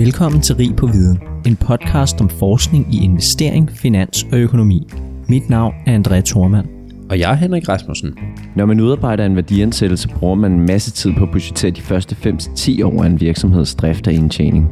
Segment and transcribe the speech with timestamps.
[0.00, 4.88] Velkommen til Rig på Viden, en podcast om forskning i investering, finans og økonomi.
[5.28, 6.66] Mit navn er André Thormand.
[7.10, 8.18] Og jeg er Henrik Rasmussen.
[8.56, 12.16] Når man udarbejder en værdiansættelse, bruger man en masse tid på at budgettere de første
[12.24, 14.70] 5-10 år af en virksomheds drift og indtjening.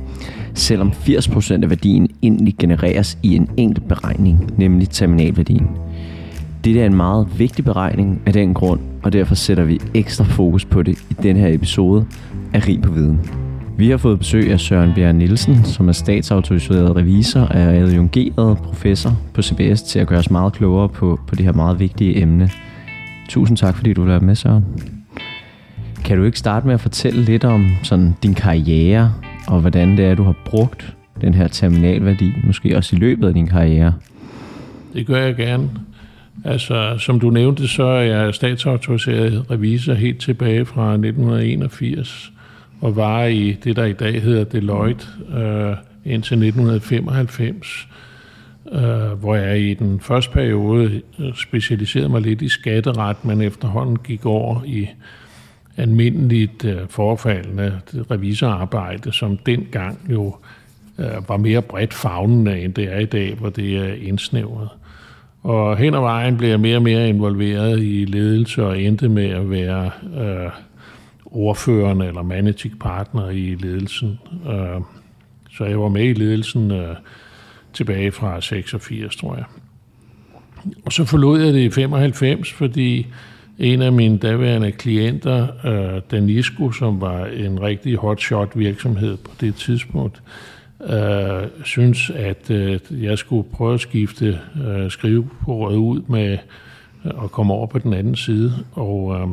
[0.55, 5.67] Selvom 80% af værdien egentlig genereres i en enkelt beregning, nemlig terminalværdien.
[6.65, 10.65] Det er en meget vigtig beregning af den grund, og derfor sætter vi ekstra fokus
[10.65, 12.07] på det i den her episode
[12.53, 13.48] af Rig på Viden.
[13.79, 18.59] Vi har fået besøg af Søren Bjerg Nielsen, som er statsautoriseret revisor og er adjungeret
[18.59, 22.23] professor på CBS til at gøre os meget klogere på, på det her meget vigtige
[22.23, 22.51] emne.
[23.29, 24.65] Tusind tak, fordi du vil med, Søren.
[26.05, 29.13] Kan du ikke starte med at fortælle lidt om sådan din karriere,
[29.49, 33.35] og hvordan det er, du har brugt den her terminalværdi, måske også i løbet af
[33.35, 33.95] din karriere?
[34.95, 35.71] Det gør jeg gerne.
[36.45, 42.33] Altså, som du nævnte, så er jeg statsautoriseret revisor helt tilbage fra 1981
[42.81, 45.07] og var i det, der i dag hedder Deloitte,
[45.37, 47.89] øh, indtil 1995,
[48.73, 53.99] øh, hvor jeg i den første periode øh, specialiserede mig lidt i skatteret, men efterhånden
[53.99, 54.89] gik over i
[55.77, 60.37] almindeligt øh, forfaldende revisorarbejde, som dengang jo
[60.99, 64.69] øh, var mere bredt fagnende, end det er i dag, hvor det er indsnævret.
[65.43, 69.29] Og hen ad vejen blev jeg mere og mere involveret i ledelse og endte med
[69.29, 70.51] at være øh,
[71.31, 74.19] ordførende eller managing partner i ledelsen.
[74.47, 74.81] Øh,
[75.51, 76.97] så jeg var med i ledelsen øh,
[77.73, 79.45] tilbage fra 86, tror jeg.
[80.85, 83.07] Og så forlod jeg det i 95, fordi
[83.59, 89.55] en af mine daværende klienter, øh, Danisco, som var en rigtig hotshot virksomhed på det
[89.55, 90.23] tidspunkt,
[90.85, 96.39] øh, synes, at øh, jeg skulle prøve at skifte øh, skrivebordet ud med
[97.05, 98.53] øh, at komme over på den anden side.
[98.73, 99.29] Og øh,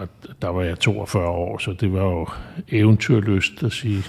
[0.00, 0.08] og
[0.42, 2.26] der var jeg 42 år, så det var jo
[2.68, 4.02] eventyrlyst at sige,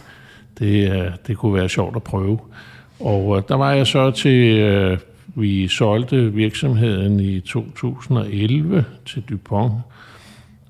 [0.59, 2.39] det, øh, det kunne være sjovt at prøve.
[2.99, 4.97] Og øh, der var jeg så til, øh,
[5.35, 9.73] vi solgte virksomheden i 2011 til Dupont,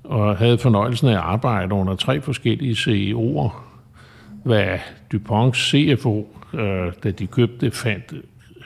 [0.04, 3.50] og havde fornøjelsen af at arbejde under tre forskellige CEO'er.
[4.44, 4.78] Hvad
[5.12, 6.26] Duponts CFO,
[7.04, 8.14] da de købte, fandt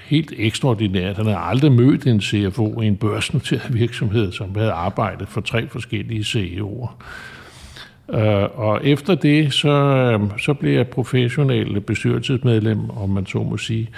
[0.05, 1.17] helt ekstraordinært.
[1.17, 5.69] Han havde aldrig mødt en CFO i en børsnoteret virksomhed, som havde arbejdet for tre
[5.69, 6.89] forskellige CEO'er.
[8.09, 13.43] Uh, øh, og efter det, så, øh, så blev jeg professionel bestyrelsesmedlem, om man så
[13.43, 13.89] må sige.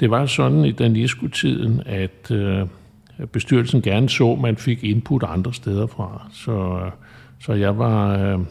[0.00, 2.68] Det var sådan i Danisco-tiden, at uh,
[3.32, 6.28] bestyrelsen gerne så, at man fik input andre steder fra.
[6.32, 6.80] Så,
[7.40, 8.42] så jeg var uh,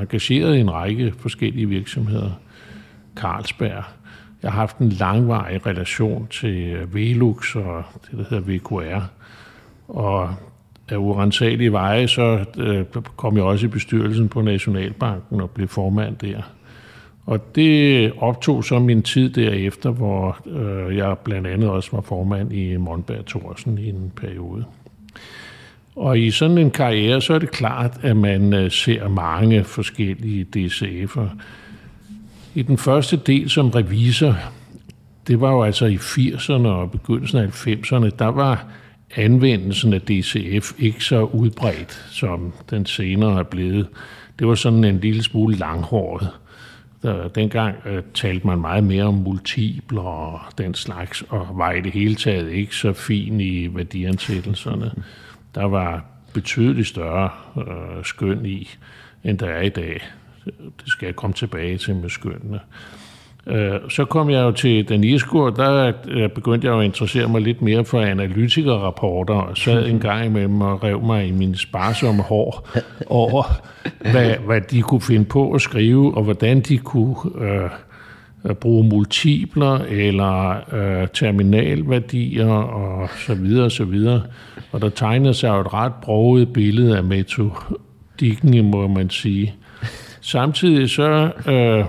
[0.00, 2.30] engageret i en række forskellige virksomheder.
[3.16, 3.84] Carlsberg,
[4.44, 9.02] jeg har haft en langvarig relation til øh, Velux og det, der hedder VQR.
[9.88, 10.34] Og
[10.88, 12.84] af urensagelige veje, så øh,
[13.16, 16.42] kom jeg også i bestyrelsen på Nationalbanken og blev formand der.
[17.26, 22.52] Og det optog så min tid derefter, hvor øh, jeg blandt andet også var formand
[22.52, 24.64] i Monberg Thorsen i en periode.
[25.96, 30.46] Og i sådan en karriere, så er det klart, at man øh, ser mange forskellige
[30.56, 31.28] DCF'er.
[32.54, 34.36] I den første del som revisor,
[35.26, 38.66] det var jo altså i 80'erne og begyndelsen af 90'erne, der var
[39.16, 43.88] anvendelsen af DCF ikke så udbredt, som den senere er blevet.
[44.38, 46.28] Det var sådan en lille smule langhåret.
[47.02, 51.80] Der, dengang uh, talte man meget mere om multipler og den slags, og var i
[51.80, 54.92] det hele taget ikke så fin i værdiansættelserne.
[55.54, 58.68] Der var betydeligt større øh, skøn i,
[59.24, 60.00] end der er i dag.
[60.44, 62.60] Det skal jeg komme tilbage til med skønnene.
[63.46, 67.28] Øh, så kom jeg jo til Danisco, og der øh, begyndte jeg jo at interessere
[67.28, 71.56] mig lidt mere for analytikerrapporter, og sad en gang imellem og rev mig i mine
[71.56, 72.68] sparsomme hår
[73.06, 73.44] over,
[74.10, 77.70] hvad, hvad de kunne finde på at skrive, og hvordan de kunne øh,
[78.54, 84.22] bruge multipler eller øh, terminalværdier og så videre og så videre.
[84.72, 89.54] Og der tegnede sig jo et ret broget billede af metodikken, må man sige.
[90.24, 91.84] Samtidig så, øh,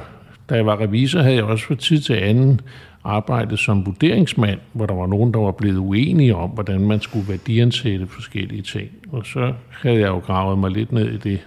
[0.50, 2.62] da jeg var revisor, havde jeg også for tid til anden
[3.04, 7.28] arbejdet som vurderingsmand, hvor der var nogen, der var blevet uenige om, hvordan man skulle
[7.30, 8.90] værdiansætte forskellige ting.
[9.12, 11.40] Og så havde jeg jo gravet mig lidt ned i det.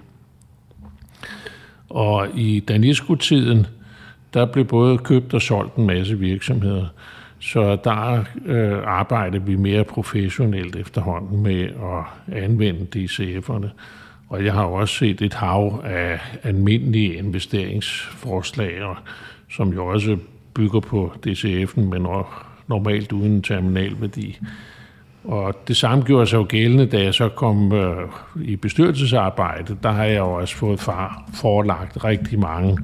[1.89, 3.67] Og i Danisco-tiden,
[4.35, 6.87] der blev både købt og solgt en masse virksomheder.
[7.39, 13.69] Så der øh, arbejdede vi mere professionelt efterhånden med at anvende DCF'erne.
[14.29, 18.73] Og jeg har også set et hav af almindelige investeringsforslag,
[19.51, 20.17] som jo også
[20.55, 22.07] bygger på DCF'en, men
[22.67, 24.39] normalt uden terminalværdi.
[25.25, 28.09] Og det samme gjorde sig jo gældende, da jeg så kom øh,
[28.43, 29.77] i bestyrelsesarbejde.
[29.83, 32.79] Der har jeg jo også fået far, forelagt rigtig mange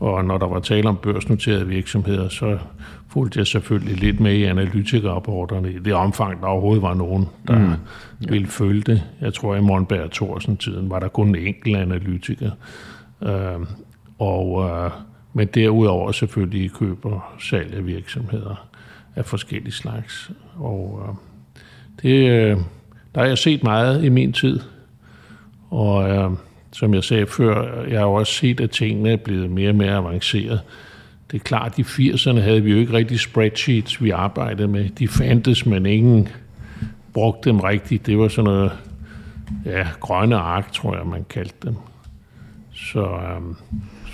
[0.00, 2.58] og når der var tale om børsnoterede virksomheder, så
[3.08, 7.58] fulgte jeg selvfølgelig lidt med i analytikerrapporterne i det omfang, der overhovedet var nogen, der
[7.58, 7.70] mm.
[7.70, 7.76] ja.
[8.30, 9.02] ville følge det.
[9.20, 12.50] Jeg tror, i Monberg Thorsen-tiden var der kun en enkelt analytiker.
[13.22, 13.66] Øh,
[14.18, 14.90] og, øh,
[15.32, 18.68] men derudover selvfølgelig køber salg af virksomheder
[19.16, 20.30] af forskellige slags.
[20.56, 21.14] Og øh,
[22.02, 22.56] det, øh,
[23.14, 24.60] der har jeg set meget i min tid.
[25.70, 26.30] Og øh,
[26.76, 29.92] som jeg sagde før, jeg har også set, at tingene er blevet mere og mere
[29.92, 30.60] avanceret.
[31.30, 34.88] Det er klart, at i 80'erne havde vi jo ikke rigtig spreadsheets, vi arbejdede med.
[34.88, 36.28] De fandtes, men ingen
[37.12, 38.06] brugte dem rigtigt.
[38.06, 38.72] Det var sådan noget
[39.64, 41.76] ja, grønne ark, tror jeg, man kaldte dem.
[42.72, 43.56] Så, øhm,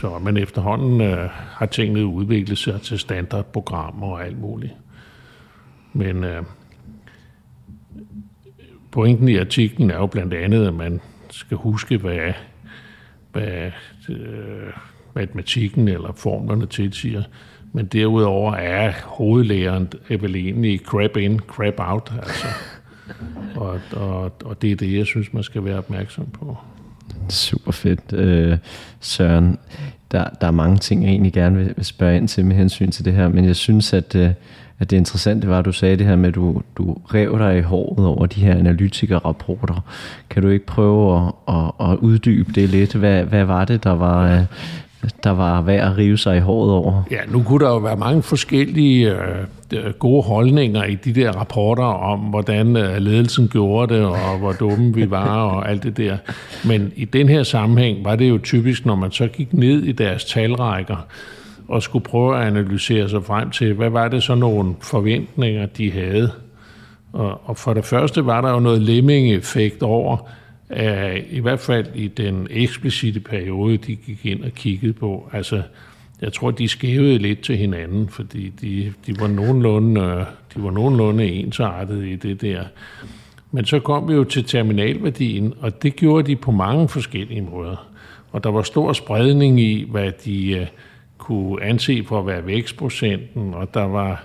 [0.00, 4.73] så men efterhånden øh, har tingene udviklet sig til standardprogrammer og alt muligt.
[5.93, 6.43] Men øh,
[8.91, 11.00] pointen i artiklen er jo blandt andet, at man
[11.31, 12.32] skal huske, hvad,
[13.32, 13.70] hvad
[14.08, 14.73] øh,
[15.14, 17.23] matematikken eller formlerne tilsiger.
[17.73, 22.12] Men derudover er hovedlæren vel egentlig crap in, crap out.
[22.23, 22.46] Altså.
[23.56, 26.56] Og, og, og det er det, jeg synes, man skal være opmærksom på.
[27.29, 28.58] Super fedt, øh,
[29.00, 29.58] Søren.
[30.11, 33.05] Der, der er mange ting, jeg egentlig gerne vil spørge ind til med hensyn til
[33.05, 34.31] det her, men jeg synes, at, øh,
[34.79, 37.59] at det interessante var, at du sagde det her med, at du, du rev dig
[37.59, 39.85] i håret over de her analytikerrapporter.
[40.31, 42.95] Kan du ikke prøve at, at, at uddybe det lidt?
[42.95, 44.45] Hvad, hvad var det, der var,
[45.25, 47.03] der var værd at rive sig i håret over?
[47.11, 51.33] Ja, nu kunne der jo være mange forskellige øh, øh gode holdninger i de der
[51.33, 55.97] rapporter om, hvordan øh, ledelsen gjorde det, og hvor dumme vi var, og alt det
[55.97, 56.17] der.
[56.65, 59.93] Men i den her sammenhæng var det jo typisk, når man så gik ned i
[59.93, 61.07] deres talrækker,
[61.73, 65.91] og skulle prøve at analysere sig frem til, hvad var det så nogle forventninger, de
[65.91, 66.33] havde.
[67.13, 70.29] Og, og for det første var der jo noget lemming-effekt over,
[70.69, 75.31] at i hvert fald i den eksplicite periode, de gik ind og kiggede på.
[75.33, 75.63] Altså,
[76.21, 80.25] jeg tror, de skævede lidt til hinanden, fordi de, de, var, nogenlunde,
[80.55, 82.65] de var nogenlunde ensartede i det der.
[83.51, 87.87] Men så kom vi jo til terminalværdien, og det gjorde de på mange forskellige måder.
[88.33, 90.67] Og der var stor spredning i, hvad de øh,
[91.23, 94.25] kunne anse for at være vækstprocenten, og der var,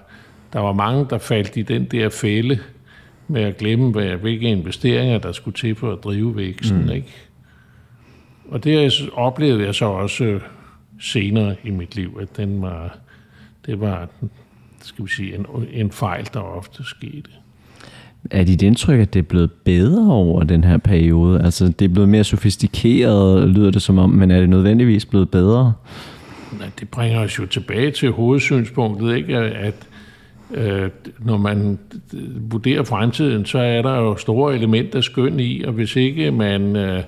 [0.54, 2.60] der var mange, der faldt i den der fælde,
[3.28, 6.84] med at glemme, hvad, hvilke investeringer, der skulle til for at drive væksten.
[6.84, 6.90] Mm.
[6.90, 7.08] Ikke?
[8.50, 10.42] Og det oplevede jeg så også øh,
[11.00, 12.98] senere i mit liv, at den var,
[13.66, 14.08] det var
[14.82, 17.30] skal vi sige, en, en fejl, der ofte skete.
[18.32, 21.44] Er dit indtryk, at det er blevet bedre over den her periode?
[21.44, 25.30] Altså, det er blevet mere sofistikeret, lyder det som om, men er det nødvendigvis blevet
[25.30, 25.74] bedre?
[26.80, 29.38] Det bringer os jo tilbage til hovedsynspunktet, ikke?
[29.38, 29.88] at
[30.52, 30.90] øh,
[31.20, 31.80] når man
[32.52, 37.04] vurderer fremtiden, så er der jo store elementer skøn i, og hvis ikke man, øh,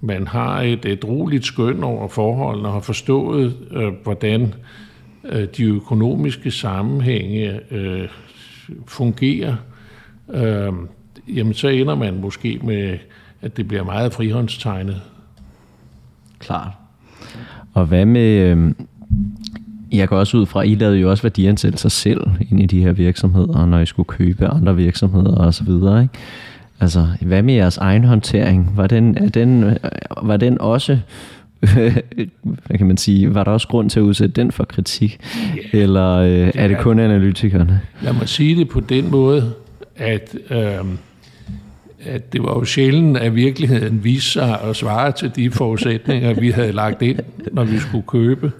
[0.00, 4.54] man har et, et roligt skøn over forholdene og har forstået, øh, hvordan
[5.24, 8.08] øh, de økonomiske sammenhænge øh,
[8.86, 9.56] fungerer,
[10.30, 10.72] øh,
[11.28, 12.98] jamen så ender man måske med,
[13.42, 15.02] at det bliver meget frihåndstegnet.
[16.38, 16.85] Klart.
[17.76, 18.72] Og hvad med, øh,
[19.92, 22.20] jeg går også ud fra, at I lavede jo også værdiansættelser selv
[22.50, 26.14] ind i de her virksomheder, når I skulle købe andre virksomheder og så videre, ikke?
[26.80, 28.72] Altså, hvad med jeres egen håndtering?
[28.76, 29.78] Var den, er den,
[30.22, 30.98] var den også,
[32.66, 35.20] hvad kan man sige, var der også grund til at udsætte den for kritik?
[35.56, 35.82] Yeah.
[35.82, 37.80] Eller øh, det er det kun analytikerne?
[38.02, 39.52] Lad mig sige det på den måde,
[39.96, 40.84] at, øh,
[42.00, 46.50] at det var jo sjældent, at virkeligheden viste sig at svare til de forudsætninger, vi
[46.50, 47.18] havde lagt ind,
[47.52, 48.52] når vi skulle købe.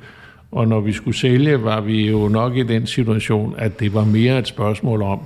[0.51, 4.05] Og når vi skulle sælge, var vi jo nok i den situation, at det var
[4.05, 5.21] mere et spørgsmål om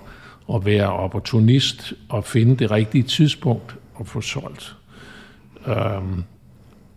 [0.54, 4.76] at være opportunist og finde det rigtige tidspunkt at få solgt.
[5.66, 6.24] Um,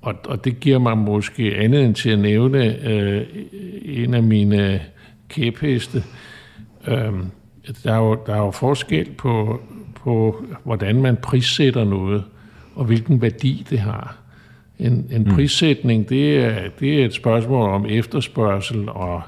[0.02, 3.40] og, og det giver mig måske andet end til at nævne uh,
[3.82, 4.82] en af mine
[5.30, 6.04] kæpheste.
[6.88, 7.32] Um,
[7.84, 9.62] der, er jo, der er jo forskel på,
[10.04, 12.24] på, hvordan man prissætter noget,
[12.76, 14.18] og hvilken værdi det har.
[14.80, 15.36] En, en mm.
[15.36, 19.22] prissætning, det er, det er et spørgsmål om efterspørgsel og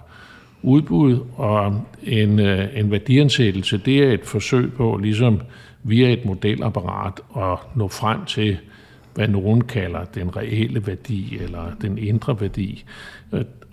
[0.62, 5.42] udbud, og en, øh, en værdiansættelse, det er et forsøg på, ligesom
[5.84, 8.58] via et modelapparat, at nå frem til,
[9.14, 12.84] hvad nogen kalder den reelle værdi, eller den indre værdi.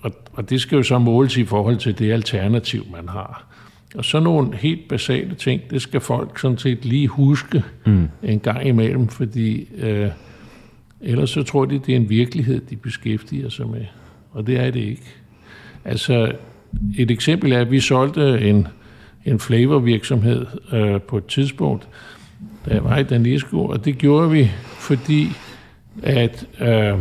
[0.03, 3.52] Og, og det skal jo så måles i forhold til det alternativ, man har.
[3.95, 8.09] Og så nogle helt basale ting, det skal folk sådan set lige huske mm.
[8.23, 10.11] en gang imellem, fordi øh,
[11.03, 13.85] Ellers så tror de, det er en virkelighed, de beskæftiger sig med.
[14.31, 15.15] Og det er det ikke.
[15.85, 16.33] Altså,
[16.99, 18.69] et eksempel er, at vi solgte en,
[19.25, 21.89] en flavorvirksomhed øh, på et tidspunkt,
[22.67, 25.29] da jeg var i Danesco, og det gjorde vi, fordi
[26.03, 26.99] at øh,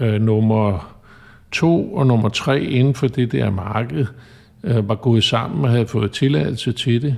[0.00, 0.94] øh, nummer
[1.52, 4.06] to og nummer tre inden for det der marked
[4.64, 7.16] øh, var gået sammen og havde fået tilladelse til det.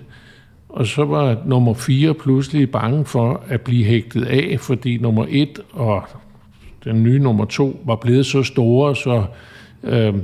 [0.68, 5.60] Og så var nummer fire pludselig bange for at blive hægtet af, fordi nummer et
[5.72, 6.02] og
[6.84, 9.24] den nye nummer to var blevet så store, så
[9.82, 10.14] øh,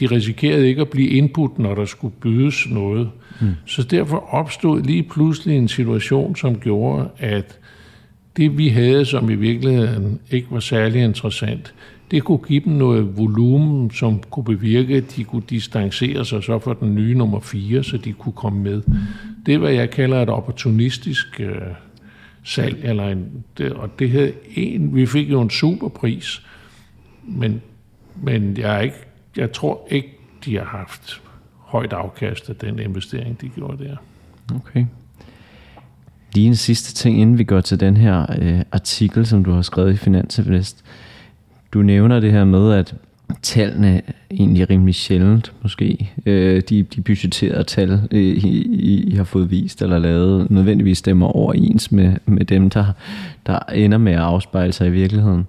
[0.00, 3.10] de risikerede ikke at blive indbudt, når der skulle bydes noget.
[3.40, 3.54] Mm.
[3.66, 7.58] Så derfor opstod lige pludselig en situation, som gjorde, at
[8.36, 11.74] det vi havde, som i virkeligheden ikke var særlig interessant,
[12.10, 16.58] det kunne give dem noget volumen, som kunne bevirke, at de kunne distancere sig så
[16.58, 18.82] for den nye nummer 4, så de kunne komme med.
[19.46, 21.56] Det er, hvad jeg kalder et opportunistisk øh,
[22.44, 22.78] salg.
[22.82, 26.46] Eller en, det, og det havde en, vi fik jo en superpris,
[27.22, 27.62] men,
[28.22, 28.96] men jeg, ikke,
[29.36, 30.08] jeg tror ikke,
[30.44, 31.22] de har haft
[31.56, 33.96] højt afkast af den investering, de gjorde der.
[34.54, 34.86] Okay.
[36.34, 39.62] Lige en sidste ting, inden vi går til den her øh, artikel, som du har
[39.62, 40.84] skrevet i Finansinvest.
[41.72, 42.94] Du nævner det her med, at
[43.42, 46.12] tallene egentlig rimelig sjældent, måske.
[46.26, 51.26] Øh, de, de budgetterede tal, øh, I, I har fået vist eller lavet, nødvendigvis stemmer
[51.26, 52.86] overens med, med dem, der,
[53.46, 55.46] der ender med at afspejle sig i virkeligheden.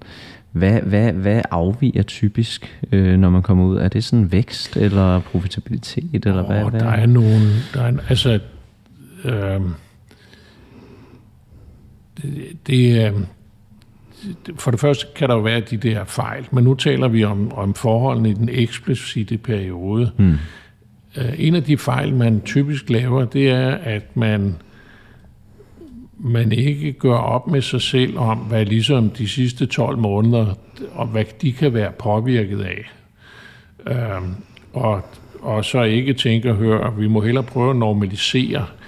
[0.52, 3.78] Hvad, hvad, hvad afviger typisk, øh, når man kommer ud?
[3.78, 6.26] Er det sådan vækst eller profitabilitet?
[6.26, 6.80] Eller oh, hvad, hvad?
[6.80, 7.40] Der er nogle...
[7.74, 8.40] Der er, altså,
[9.26, 9.62] øh,
[12.22, 13.14] det, det, øh,
[14.56, 17.52] for det første kan der jo være de der fejl, men nu taler vi om,
[17.54, 20.12] om forholdene i den eksplicite periode.
[20.18, 20.38] Hmm.
[21.38, 24.56] En af de fejl, man typisk laver, det er, at man,
[26.20, 30.54] man ikke gør op med sig selv om, hvad ligesom de sidste 12 måneder,
[30.94, 32.92] og hvad de kan være påvirket af.
[33.88, 34.36] Øhm,
[34.74, 35.02] og,
[35.42, 38.81] og så ikke tænker, hør, vi må hellere prøve at normalisere, øh,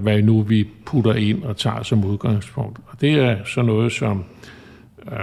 [0.00, 2.78] hvad nu vi putter ind og tager som udgangspunkt.
[2.86, 4.24] Og det er så noget som
[5.12, 5.18] øh,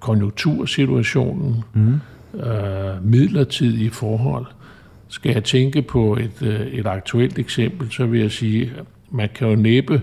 [0.00, 2.00] konjunktursituationen, mm.
[2.40, 4.46] øh, midlertidige forhold.
[5.08, 9.28] Skal jeg tænke på et, øh, et aktuelt eksempel, så vil jeg sige, at man
[9.34, 10.02] kan jo næppe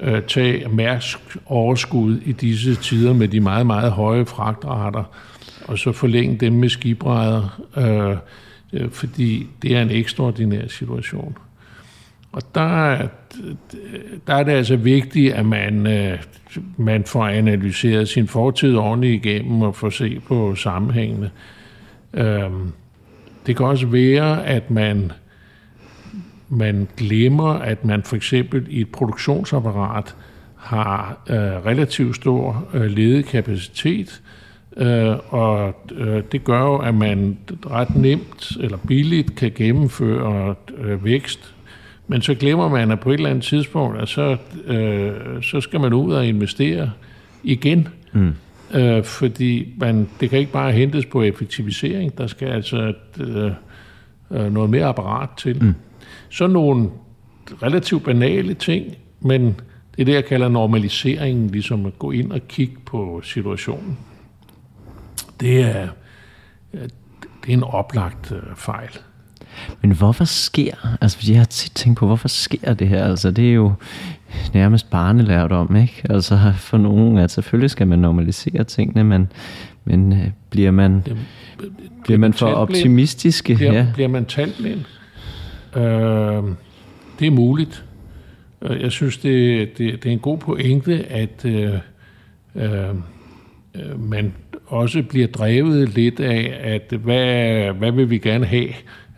[0.00, 5.04] øh, tage mærsk overskud i disse tider med de meget, meget høje fragtrater,
[5.64, 8.16] og så forlænge dem med skibrædder, øh,
[8.72, 11.36] øh, fordi det er en ekstraordinær situation.
[12.32, 12.98] Og der,
[14.26, 16.18] der er det altså vigtigt, at man, øh,
[16.76, 21.30] man får analyseret sin fortid ordentligt igennem og får se på sammenhængene.
[22.14, 22.72] Øhm,
[23.46, 25.12] det kan også være, at man,
[26.48, 30.16] man glemmer, at man for eksempel i et produktionsapparat
[30.56, 34.22] har øh, relativt stor øh, ledig kapacitet,
[34.76, 37.38] øh, og øh, det gør jo, at man
[37.70, 41.54] ret nemt eller billigt kan gennemføre øh, vækst
[42.10, 44.36] men så glemmer man, at på et eller andet tidspunkt, at så,
[44.66, 46.90] øh, så skal man ud og investere
[47.42, 47.88] igen.
[48.12, 48.34] Mm.
[48.74, 52.18] Øh, fordi man, det kan ikke bare hentes på effektivisering.
[52.18, 53.52] Der skal altså øh,
[54.30, 55.62] øh, noget mere apparat til.
[55.64, 55.74] Mm.
[56.30, 56.90] Så nogle
[57.62, 59.44] relativt banale ting, men
[59.96, 63.98] det er det, jeg kalder normaliseringen, ligesom at gå ind og kigge på situationen.
[65.40, 65.88] Det er,
[66.72, 68.98] det er en oplagt øh, fejl.
[69.82, 73.04] Men hvorfor sker, altså fordi jeg har tit tænkt på, hvorfor sker det her?
[73.04, 73.72] Altså det er jo
[74.54, 76.02] nærmest barnelærdom, ikke?
[76.10, 79.32] Altså for nogen, at selvfølgelig skal man normalisere tingene, men,
[79.84, 81.16] men øh, bliver man, det,
[81.58, 81.72] bliver,
[82.04, 83.44] bliver man for optimistisk?
[83.44, 83.86] Bliver, ja.
[83.94, 84.80] bliver man talblind?
[85.76, 86.42] Øh,
[87.18, 87.84] det er muligt.
[88.62, 91.74] Øh, jeg synes, det, det, det er en god pointe, at øh,
[92.54, 92.94] øh,
[93.98, 94.32] man
[94.66, 98.68] også bliver drevet lidt af, at hvad, hvad vil vi gerne have?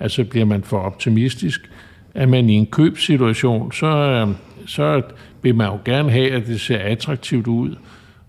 [0.03, 1.71] Altså bliver man for optimistisk.
[2.15, 4.35] Er man i en købssituation, så,
[4.67, 5.03] så
[5.43, 7.77] vil man jo gerne have, at det ser attraktivt ud.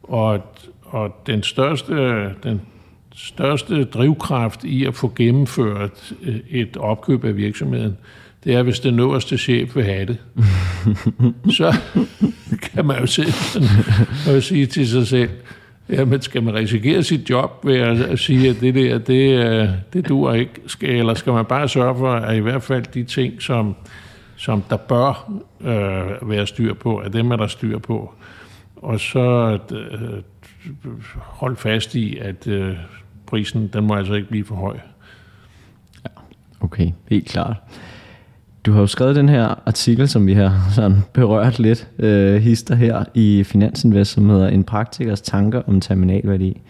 [0.03, 2.61] Og, og den, største, den
[3.15, 6.13] største drivkraft i at få gennemført
[6.49, 7.97] et opkøb af virksomheden,
[8.43, 10.17] det er, hvis den øverste chef vil have det.
[11.57, 11.75] så
[12.61, 13.33] kan man jo selv
[14.35, 15.29] og sige til sig selv,
[15.89, 20.09] Jamen, skal man risikere sit job ved at sige, at det der, det, øh, det
[20.09, 20.51] dur ikke?
[20.67, 23.75] Skal, eller skal man bare sørge for, at i hvert fald de ting, som,
[24.35, 28.13] som der bør øh, være styr på, at dem er der styr på.
[28.75, 30.23] Og så øh,
[31.15, 32.75] hold fast i, at øh,
[33.25, 34.77] prisen, den må altså ikke blive for høj.
[36.05, 36.09] Ja,
[36.61, 37.57] okay, helt klart.
[38.65, 42.75] Du har jo skrevet den her artikel, som vi har sådan berørt lidt, øh, hister
[42.75, 46.62] her i Finansinvest, som hedder En praktikers tanker om terminalværdi.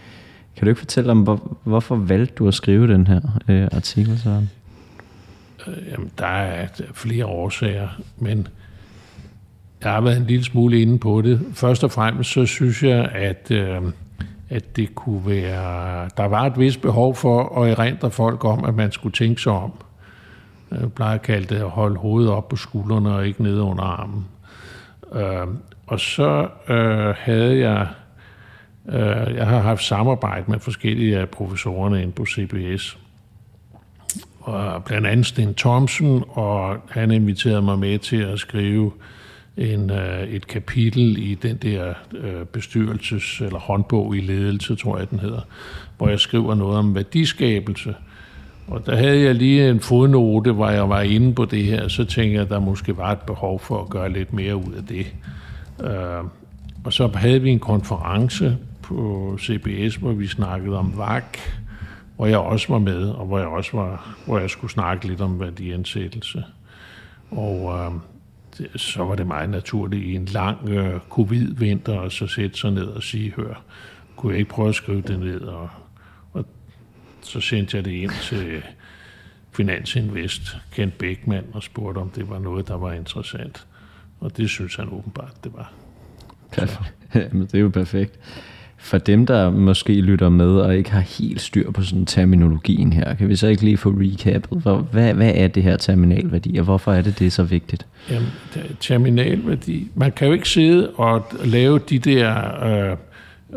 [0.56, 4.20] Kan du ikke fortælle om, hvor, hvorfor valgte du at skrive den her øh, artikel,
[4.20, 4.42] så?
[5.68, 8.48] Øh, jamen, der er flere årsager, men
[9.84, 11.42] jeg har været en lille smule inde på det.
[11.54, 13.82] Først og fremmest så synes jeg, at, øh,
[14.50, 18.76] at det kunne være, der var et vist behov for at erindre folk om, at
[18.76, 19.83] man skulle tænke sig om.
[20.82, 23.84] Jeg plejer at kalde det at holde hovedet op på skuldrene og ikke nede under
[23.84, 24.26] armen.
[25.14, 25.48] Øh,
[25.88, 27.88] og så øh, havde jeg,
[28.90, 32.98] øh, jeg har haft samarbejde med forskellige af professorerne inde på CBS.
[34.40, 38.92] Og blandt andet Sten Thomsen, og han inviterede mig med til at skrive
[39.58, 45.10] en, øh, et kapitel i den der øh, bestyrelses- eller håndbog i ledelse, tror jeg
[45.10, 45.42] den hedder,
[45.98, 47.96] hvor jeg skriver noget om værdiskabelse.
[48.68, 52.06] Og der havde jeg lige en fodnote, hvor jeg var inde på det her, så
[52.06, 54.84] tænkte jeg, at der måske var et behov for at gøre lidt mere ud af
[54.84, 55.14] det.
[55.84, 56.24] Øh,
[56.86, 61.24] og så havde vi en konference på CBS, hvor vi snakkede om VAG,
[62.16, 65.22] hvor jeg også var med, og hvor jeg også var, hvor jeg skulle snakke lidt
[65.22, 66.44] om værdiansættelse.
[67.32, 67.92] Og øh,
[68.58, 72.72] det, så var det meget naturligt i en lang øh, covid-vinter at så sætte sig
[72.72, 73.64] ned og sige, hør,
[74.16, 75.42] kunne jeg ikke prøve at skrive det ned?
[75.42, 75.70] Og
[77.26, 78.62] så sendte jeg det ind til
[79.52, 83.68] Finansinvest, Kent Beckmann, og spurgte, om det var noget, der var interessant.
[84.20, 85.74] Og det synes han åbenbart, det var.
[87.16, 88.20] Jamen, det er jo perfekt.
[88.78, 93.14] For dem, der måske lytter med og ikke har helt styr på sådan terminologien her,
[93.14, 94.62] kan vi så ikke lige få recapet?
[94.92, 97.86] Hvad, hvad er det her terminalværdi, og hvorfor er det, det er så vigtigt?
[98.10, 98.28] Jamen,
[98.80, 99.92] terminalværdi...
[99.96, 102.98] Man kan jo ikke sidde og lave de der øh,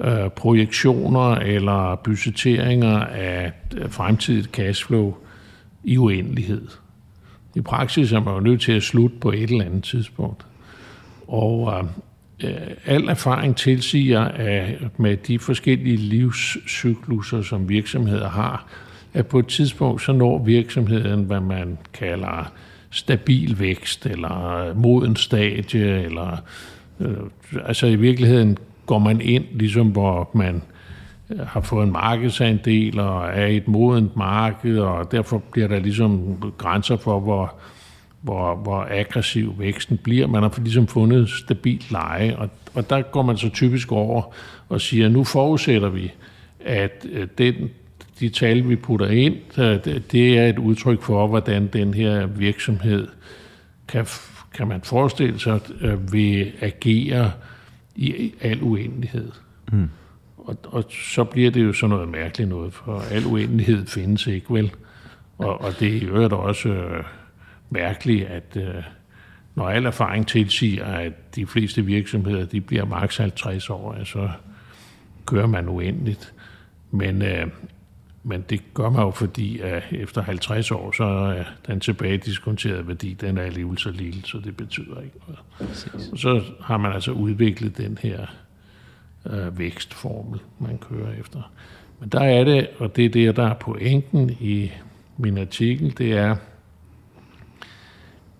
[0.05, 3.53] øh, projektioner eller budgetteringer af
[3.89, 5.15] fremtidigt cashflow
[5.85, 6.69] i uendelighed.
[7.55, 10.47] I praksis er man jo nødt til at slutte på et eller andet tidspunkt.
[11.29, 11.85] Og øh,
[12.45, 12.53] Øh,
[12.87, 18.67] al erfaring tilsiger, at med de forskellige livscykluser, som virksomheder har,
[19.15, 22.53] at på et tidspunkt så når virksomheden, hvad man kalder
[22.91, 26.37] stabil vækst, eller øh, moden stadie, eller
[27.01, 27.17] øh,
[27.65, 30.63] altså i virkeligheden går man ind, ligesom hvor man
[31.31, 36.39] øh, har fået en markedsandel og er et modent marked, og derfor bliver der ligesom
[36.59, 37.55] grænser for, hvor,
[38.21, 40.27] hvor, hvor aggressiv væksten bliver.
[40.27, 44.35] Man har ligesom fundet stabilt leje, og, og der går man så typisk over
[44.69, 46.13] og siger, nu forudsætter vi,
[46.65, 47.55] at øh, den,
[48.21, 53.09] de tal, vi putter ind, øh, det er et udtryk for, hvordan den her virksomhed
[53.89, 54.07] kan,
[54.55, 57.33] kan man forestille sig, øh, vil agere
[57.97, 59.33] i al uendelighed.
[59.73, 59.89] Mm.
[60.37, 64.55] Og, og så bliver det jo sådan noget mærkeligt noget, for al uendelighed findes ikke
[64.55, 64.73] vel.
[65.39, 67.03] Og, og det er i øvrigt også
[67.71, 68.83] mærkeligt, at øh,
[69.55, 74.31] når al erfaring tilsiger, at de fleste virksomheder de bliver maks 50 år, så
[75.27, 76.35] kører man uendeligt.
[76.91, 77.47] Men, øh,
[78.29, 82.89] men det gør man jo, fordi at efter 50 år, så er den tilbage diskonterede
[82.89, 85.41] værdi, den er alligevel så lille, så det betyder ikke noget.
[85.59, 86.09] Præcis.
[86.13, 88.27] Og så har man altså udviklet den her
[89.31, 91.53] øh, vækstformel, man kører efter.
[92.01, 94.73] Men der er det, og det er det, der er pointen i
[95.17, 96.37] min artikel, det er,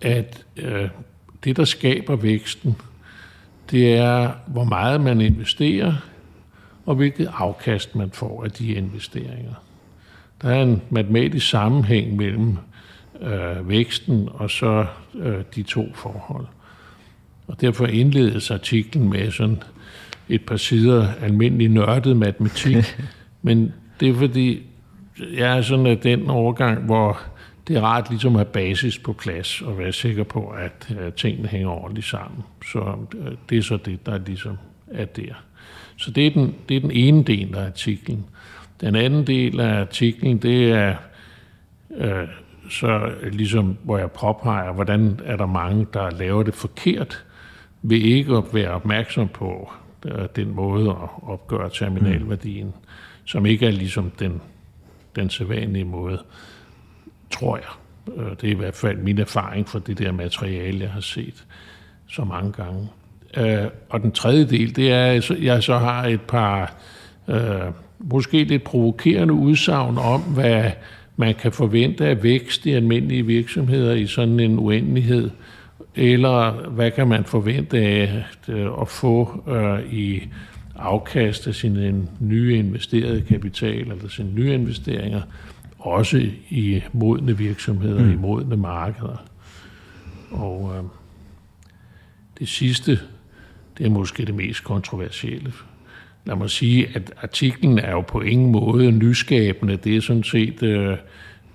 [0.01, 0.89] at øh,
[1.43, 2.75] det, der skaber væksten,
[3.71, 5.93] det er, hvor meget man investerer,
[6.85, 9.53] og hvilket afkast man får af de investeringer.
[10.41, 12.57] Der er en matematisk sammenhæng mellem
[13.21, 16.45] øh, væksten og så øh, de to forhold.
[17.47, 19.63] Og derfor indledes artiklen med sådan
[20.29, 22.97] et par sider almindelig nørdet matematik,
[23.41, 24.61] men det er fordi,
[25.33, 27.19] jeg er sådan af den overgang, hvor
[27.67, 31.13] det er rart ligesom at have basis på plads og være sikker på, at uh,
[31.13, 32.43] tingene hænger ordentligt sammen.
[32.71, 35.33] Så uh, det er så det, der ligesom er der.
[35.97, 38.25] Så det er den, det er den ene del af artiklen.
[38.81, 40.95] Den anden del af artiklen, det er
[41.89, 42.29] uh,
[42.69, 47.25] så ligesom, hvor jeg påpeger, hvordan er der mange, der laver det forkert,
[47.81, 49.71] ved ikke at være opmærksom på
[50.05, 52.73] uh, den måde at opgøre terminalværdien, mm.
[53.25, 54.41] som ikke er ligesom den,
[55.15, 56.19] den sædvanlige måde
[57.31, 57.65] tror jeg.
[58.17, 61.45] Øh, det er i hvert fald min erfaring fra det der materiale, jeg har set
[62.09, 62.89] så mange gange.
[63.37, 66.73] Øh, og den tredje del, det er, at jeg så har et par
[67.27, 70.71] øh, måske lidt provokerende udsagn om, hvad
[71.15, 75.29] man kan forvente af vækst i almindelige virksomheder i sådan en uendelighed,
[75.95, 78.23] eller hvad kan man forvente af
[78.81, 79.43] at få
[79.91, 80.21] i
[80.75, 85.21] afkast af sin nye investerede kapital eller sine nye investeringer
[85.79, 88.11] også i modne virksomheder, mm.
[88.11, 89.25] i modne markeder.
[90.31, 90.83] Og øh,
[92.39, 92.99] det sidste,
[93.77, 95.53] det er måske det mest kontroversielle.
[96.27, 99.77] Lad mig sige, at artiklen er jo på ingen måde nyskabende.
[99.77, 100.97] Det er sådan set øh,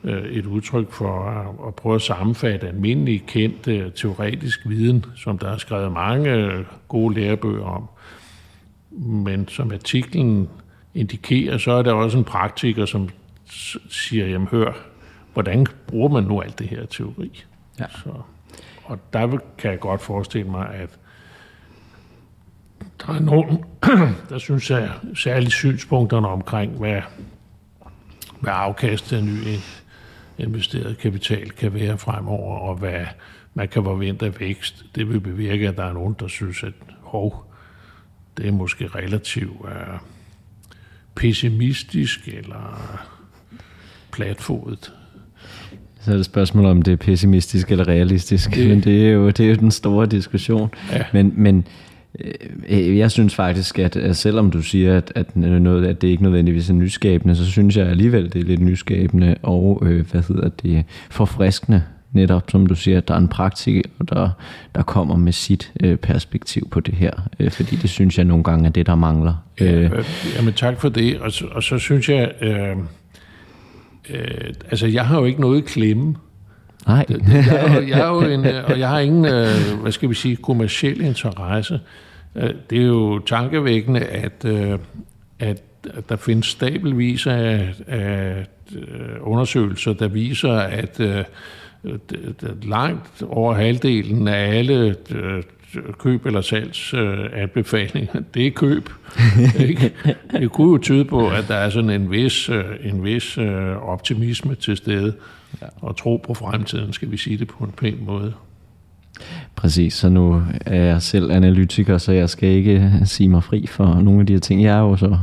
[0.05, 5.39] øh et udtryk for at, at prøve at sammenfatte almindelig kendt øh, teoretisk viden, som
[5.39, 7.89] der er skrevet mange øh, gode lærebøger om.
[9.01, 10.49] Men som artiklen
[10.95, 13.09] indikerer, så er der også en praktiker, som
[13.89, 14.73] siger, jamen hør,
[15.33, 17.45] hvordan bruger man nu alt det her teori?
[17.81, 17.85] Ja.
[17.89, 18.11] Så,
[18.85, 20.99] og der kan jeg godt forestille mig, at
[23.07, 23.65] der er nogen,
[24.29, 27.01] der synes, at særligt synspunkterne omkring, hvad,
[28.41, 29.39] hvad afkastet af ny
[30.39, 33.05] investeret kapital kan være fremover, og hvad
[33.55, 36.73] man kan forvente af vækst, det vil bevirke, at der er nogen, der synes, at
[37.01, 37.53] hov,
[38.37, 39.69] det er måske relativt uh,
[41.15, 42.81] pessimistisk eller
[44.13, 44.93] platfodet.
[46.01, 49.13] Så er det et spørgsmål om det er pessimistisk eller realistisk, det, men det er,
[49.13, 50.71] jo, det er jo den store diskussion.
[50.93, 51.05] Ja.
[51.13, 51.67] Men, men
[52.71, 56.75] jeg synes faktisk, at, selvom du siger, at, at, noget, at det ikke nødvendigvis er
[56.75, 61.83] nyskabende, så synes jeg alligevel, det er lidt nyskabende og øh, hvad hedder det, forfriskende
[62.13, 64.31] netop, som du siger, at der er en praktiker, der,
[64.75, 68.45] der kommer med sit øh, perspektiv på det her, øh, fordi det synes jeg nogle
[68.45, 69.35] gange er det, der mangler.
[69.61, 70.05] Ja, øh,
[70.37, 72.77] jamen tak for det, og så, og så synes jeg, øh,
[74.11, 76.15] øh, altså jeg har jo ikke noget klemme.
[76.87, 77.07] Nej.
[77.09, 80.15] jeg, er, jeg er jo en, øh, og jeg har ingen, øh, hvad skal vi
[80.15, 81.81] sige, kommersiel interesse.
[82.37, 84.45] Øh, det er jo tankevækkende, at,
[85.39, 85.63] at
[86.09, 88.47] der findes stabelvis af, af
[89.21, 91.01] undersøgelser, der viser, at
[92.63, 94.97] langt over halvdelen af alle
[95.99, 98.91] køb- eller salgsanbefalinger, det er køb.
[99.59, 99.93] Ikke?
[100.33, 102.51] Det kunne jo tyde på, at der er sådan en vis,
[102.85, 103.39] en vis
[103.83, 105.13] optimisme til stede,
[105.77, 108.33] og tro på fremtiden, skal vi sige det på en pæn måde.
[109.57, 114.01] Præcis, så nu er jeg selv analytiker, så jeg skal ikke sige mig fri for
[114.01, 114.63] nogle af de her ting.
[114.63, 115.17] Jeg er jo så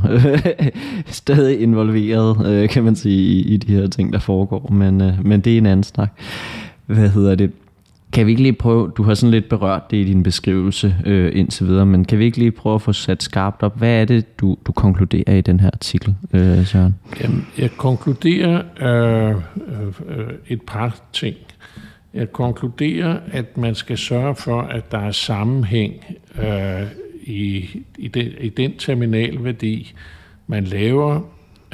[1.06, 5.40] stadig involveret, øh, kan man sige, i de her ting, der foregår, men, øh, men
[5.40, 6.12] det er en anden snak.
[6.86, 7.52] Hvad hedder det?
[8.12, 11.38] Kan vi ikke lige prøve, du har sådan lidt berørt det i din beskrivelse øh,
[11.38, 14.04] indtil videre, men kan vi ikke lige prøve at få sat skarpt op, hvad er
[14.04, 16.94] det, du, du konkluderer i den her artikel, øh, Søren?
[17.20, 19.36] Jamen, jeg konkluderer øh,
[20.08, 21.36] øh, et par ting.
[22.14, 25.94] Jeg konkluderer, at man skal sørge for, at der er sammenhæng
[26.42, 26.82] øh,
[27.22, 27.68] i,
[27.98, 29.92] i, den, i den terminalværdi,
[30.46, 31.20] man laver,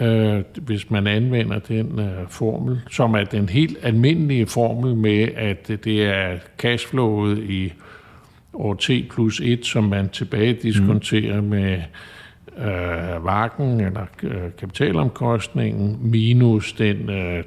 [0.01, 5.69] øh, hvis man anvender den øh, formel, som er den helt almindelige formel med, at
[5.69, 7.73] det er cashflowet i
[8.53, 11.47] år t plus 1, som man tilbage diskonterer mm.
[11.47, 11.83] med
[12.59, 17.45] øh, vakken eller øh, kapitalomkostningen minus den øh,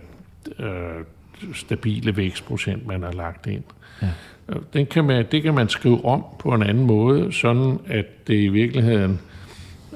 [0.59, 0.67] øh,
[1.53, 3.63] stabile vækstprocent, man har lagt ind.
[4.01, 4.07] Ja.
[4.73, 8.35] Den kan man, det kan man skrive om på en anden måde, sådan at det
[8.35, 9.19] i virkeligheden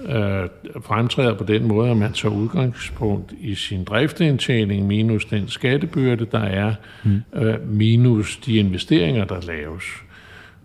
[0.05, 0.49] øh,
[0.81, 6.39] fremtræder på den måde, at man tager udgangspunkt i sin driftindtjening minus den skattebyrde, der
[6.39, 7.21] er, mm.
[7.33, 9.83] øh, minus de investeringer, der laves.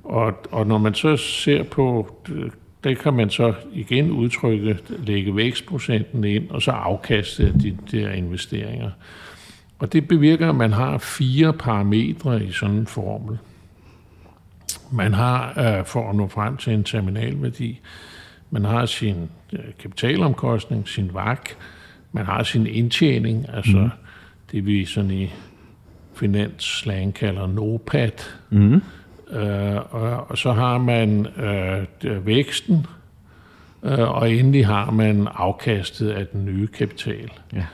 [0.04, 2.16] Og, og når man så ser på,
[2.84, 8.90] det kan man så igen udtrykke, lægge vækstprocenten ind, og så afkaste de der investeringer.
[9.78, 13.38] Og det bevirker, at man har fire parametre i sådan en formel.
[14.92, 17.80] Man har, øh, for at nå frem til en terminalværdi,
[18.50, 21.38] man har sin øh, kapitalomkostning, sin VAC,
[22.12, 23.90] man har sin indtjening, altså mm.
[24.52, 25.30] det vi sådan i
[26.14, 28.10] finansslang kalder NOPAD,
[28.50, 28.82] mm.
[29.30, 32.86] øh, og, og så har man øh, væksten,
[33.82, 37.30] øh, og endelig har man afkastet af den nye kapital.
[37.52, 37.64] Ja.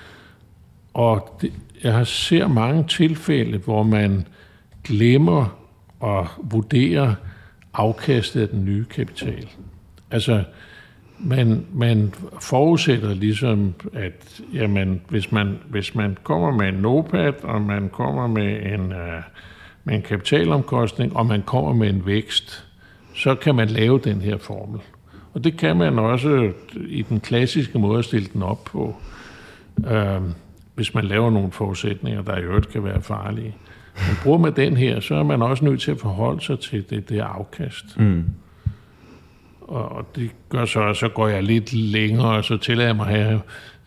[0.95, 4.27] Og det, jeg ser mange tilfælde, hvor man
[4.85, 5.59] glemmer
[6.05, 7.15] at vurdere
[7.75, 9.49] afkastet af den nye kapital.
[10.15, 10.43] Altså,
[11.19, 17.63] man, man forudsætter ligesom, at jamen, hvis, man, hvis man kommer med en NOPAT, og
[17.63, 19.23] man kommer med en, uh,
[19.85, 22.67] med en kapitalomkostning, og man kommer med en vækst,
[23.15, 24.81] så kan man lave den her formel.
[25.33, 28.97] Og det kan man også i den klassiske måde at stille den op på.
[29.77, 30.23] Uh,
[30.75, 33.57] hvis man laver nogle forudsætninger, der i øvrigt kan være farlige.
[33.95, 36.91] Men bruger man den her, så er man også nødt til at forholde sig til
[36.91, 37.99] det det afkast.
[37.99, 38.25] Mm.
[39.65, 43.09] Og det gør så, at så går jeg lidt længere, og så tillader jeg mig
[43.09, 43.39] at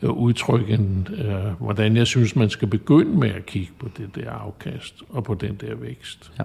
[0.02, 4.32] øh, udtrykke, øh, hvordan jeg synes, man skal begynde med at kigge på det der
[4.32, 6.32] afkast og på den der vækst.
[6.40, 6.44] Ja.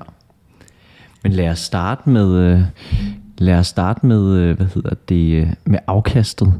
[1.22, 2.60] Men lad os starte med, øh,
[3.38, 6.52] lad os starte med, øh, hvad hedder det, øh, med afkastet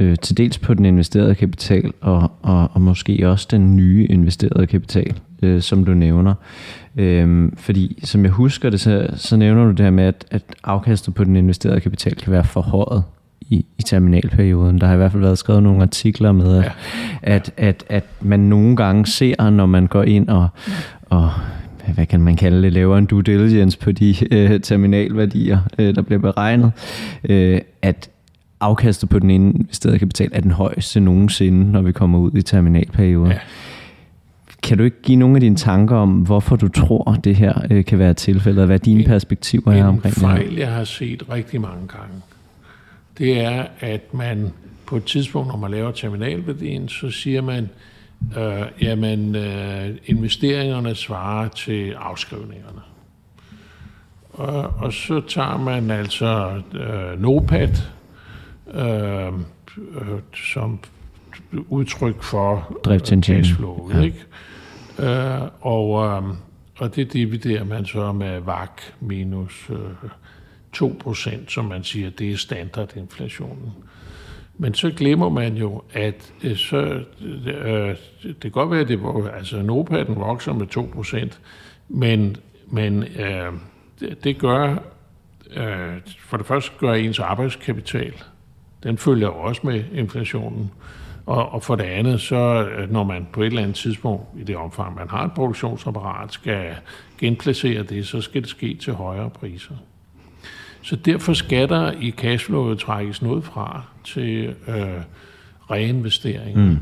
[0.00, 4.66] øh, til dels på den investerede kapital, og, og, og måske også den nye investerede
[4.66, 6.34] kapital, øh, som du nævner.
[6.96, 10.42] Øh, fordi som jeg husker det, så, så nævner du det her med, at, at
[10.64, 13.02] afkastet på den investerede kapital kan være forhøjet
[13.40, 14.80] i, i terminalperioden.
[14.80, 16.70] Der har i hvert fald været skrevet nogle artikler med, at, ja.
[17.22, 20.48] at, at, at man nogle gange ser, når man går ind og,
[21.10, 21.30] og
[21.94, 26.02] hvad kan man kalde det, laver en due diligence på de øh, terminalværdier, øh, der
[26.02, 26.72] bliver beregnet,
[27.24, 28.10] øh, at
[28.60, 33.32] afkastet på den investerede kapital er den højeste nogensinde, når vi kommer ud i terminalperioden.
[33.32, 33.38] Ja.
[34.62, 37.84] Kan du ikke give nogle af dine tanker om, hvorfor du tror, det her øh,
[37.84, 40.22] kan være tilfældet, og hvad dine perspektiver er omkring det?
[40.22, 42.14] En fejl, jeg har set rigtig mange gange,
[43.18, 44.52] det er, at man
[44.86, 47.68] på et tidspunkt, når man laver terminalværdien, så siger man,
[48.38, 52.80] øh, jamen øh, investeringerne svarer til afskrivningerne.
[54.30, 57.92] Og, og så tager man altså øh, NOPAT
[58.74, 59.32] øh, øh,
[60.34, 60.78] som
[61.68, 62.78] udtryk for
[63.22, 64.00] cashflow, ja.
[64.00, 64.24] ikke?
[64.98, 66.22] Øh, og, øh,
[66.78, 70.10] og det dividerer man så med VAC minus øh,
[70.76, 73.72] 2%, som man siger, det er standardinflationen.
[74.62, 77.00] Men så glemmer man jo, at øh, så,
[77.46, 79.00] øh, det kan godt være, at det,
[79.36, 81.38] altså NOPAD'en vokser med 2%,
[81.88, 83.52] men, men øh,
[84.00, 84.76] det, det gør,
[85.56, 88.12] øh, for det første gør ens arbejdskapital,
[88.82, 90.70] den følger også med inflationen.
[91.26, 94.42] Og, og for det andet, så øh, når man på et eller andet tidspunkt, i
[94.42, 96.76] det omfang man har et produktionsapparat, skal
[97.18, 99.74] genplacere det, så skal det ske til højere priser.
[100.82, 105.02] Så derfor skal der i cashflowet trækkes noget fra til øh,
[105.70, 106.58] reinvestering.
[106.58, 106.78] Mm.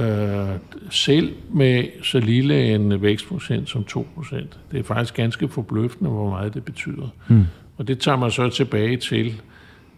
[0.00, 0.48] Øh,
[0.90, 4.36] selv med så lille en vækstprocent som 2%.
[4.72, 7.08] Det er faktisk ganske forbløffende, hvor meget det betyder.
[7.28, 7.46] Mm.
[7.76, 9.42] Og det tager mig så tilbage til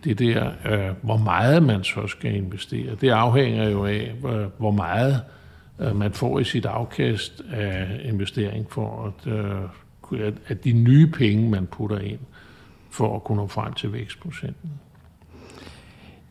[0.05, 2.95] det der, øh, hvor meget man så skal investere.
[3.01, 4.13] Det afhænger jo af,
[4.59, 5.21] hvor meget
[5.81, 11.51] øh, man får i sit afkast af investering for at, øh, at de nye penge,
[11.51, 12.19] man putter ind,
[12.93, 14.71] for at kunne nå frem til vækstprocenten.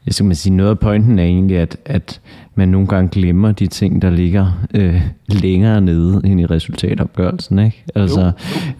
[0.05, 2.21] Jeg skal man sige, noget af pointen er egentlig, at, at
[2.55, 7.59] man nogle gange glemmer de ting, der ligger øh, længere nede end i resultatopgørelsen.
[7.59, 7.83] Ikke?
[7.95, 8.31] Altså, jo,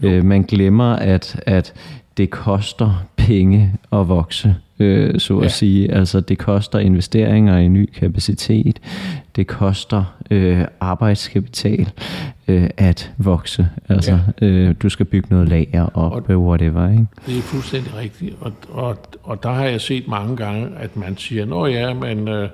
[0.02, 0.16] jo, jo.
[0.16, 1.74] Øh, man glemmer, at, at
[2.16, 5.48] det koster penge at vokse øh, så at ja.
[5.48, 5.92] sige.
[5.92, 8.80] Altså det koster investeringer i ny kapacitet,
[9.36, 11.90] det koster øh, arbejdskapital
[12.48, 13.68] øh, at vokse.
[13.88, 14.46] Altså ja.
[14.46, 16.90] øh, du skal bygge noget lager op, og, whatever.
[16.90, 17.06] Ikke?
[17.26, 21.16] Det er fuldstændig rigtigt, og, og, og der har jeg set mange gange, at man
[21.16, 22.48] siger, nå ja, men øh,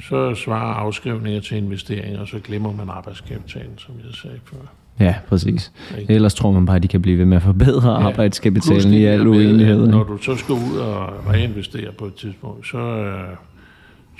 [0.00, 4.83] så svarer afskrivninger til investeringer, og så glemmer man arbejdskapitalen, som jeg sagde før.
[5.00, 5.72] Ja, præcis.
[5.92, 6.04] Okay.
[6.08, 9.04] Ellers tror man bare, at de kan blive ved med at forbedre ja, arbejdskapitalen i
[9.04, 9.86] al uenighed.
[9.86, 13.36] Når du så skal ud og reinvestere på et tidspunkt, så, øh,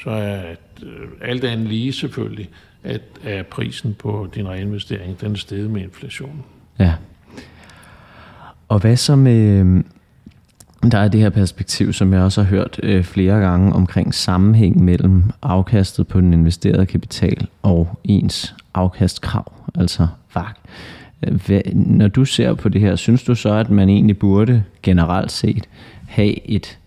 [0.03, 0.43] så er
[0.83, 2.49] øh, alt andet lige selvfølgelig,
[2.85, 6.45] at, at prisen på din reinvestering, den er steget med inflation.
[6.79, 6.93] Ja.
[8.69, 9.85] Og hvad så med, øh,
[10.91, 14.85] der er det her perspektiv, som jeg også har hørt øh, flere gange omkring sammenhæng
[14.85, 20.55] mellem afkastet på den investerede kapital og ens afkastkrav, altså VAG.
[21.27, 24.63] Øh, hvad, når du ser på det her, synes du så, at man egentlig burde
[24.83, 25.69] generelt set
[26.07, 26.79] have et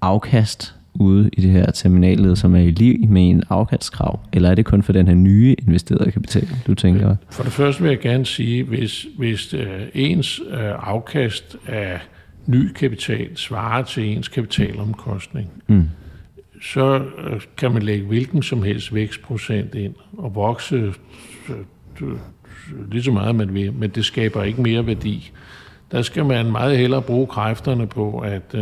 [0.00, 4.20] afkast ude i det her terminalled, som er i liv med en afkastkrav?
[4.32, 7.16] eller er det kun for den her nye investerede kapital, du tænker?
[7.30, 12.00] For det første vil jeg gerne sige, hvis, hvis øh, ens øh, afkast af
[12.50, 15.88] ny kapital svarer til ens kapitalomkostning, mm.
[16.62, 20.92] så uh, kan man lægge hvilken som helst vækstprocent ind og vokse
[22.90, 25.30] lige så meget man vil, men det skaber ikke mere værdi.
[25.92, 28.54] Der skal man meget hellere bruge kræfterne på at,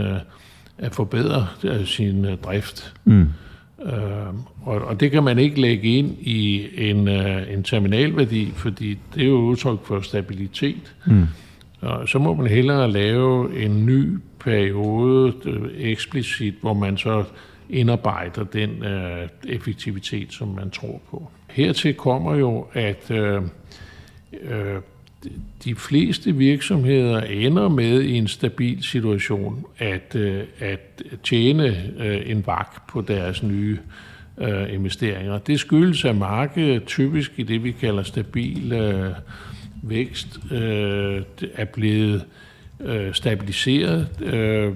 [0.79, 1.47] at forbedre
[1.85, 2.95] sin drift.
[3.05, 3.29] Mm.
[3.79, 3.89] Uh,
[4.69, 9.23] og, og det kan man ikke lægge ind i en, uh, en terminalværdi, fordi det
[9.23, 10.95] er jo udtryk for stabilitet.
[11.07, 11.27] Mm.
[12.07, 17.25] Så må man hellere lave en ny periode øh, eksplicit, hvor man så
[17.71, 21.31] indarbejder den øh, effektivitet, som man tror på.
[21.51, 23.43] Hertil kommer jo, at øh,
[24.43, 24.77] øh,
[25.65, 32.47] de fleste virksomheder ender med i en stabil situation at, øh, at tjene øh, en
[32.47, 33.79] vagt på deres nye
[34.39, 35.39] øh, investeringer.
[35.39, 39.13] Det skyldes, at markedet typisk i det, vi kalder stabil øh,
[39.83, 41.23] vækst, øh,
[41.55, 42.25] er blevet
[42.81, 44.09] øh, stabiliseret.
[44.21, 44.75] Øh,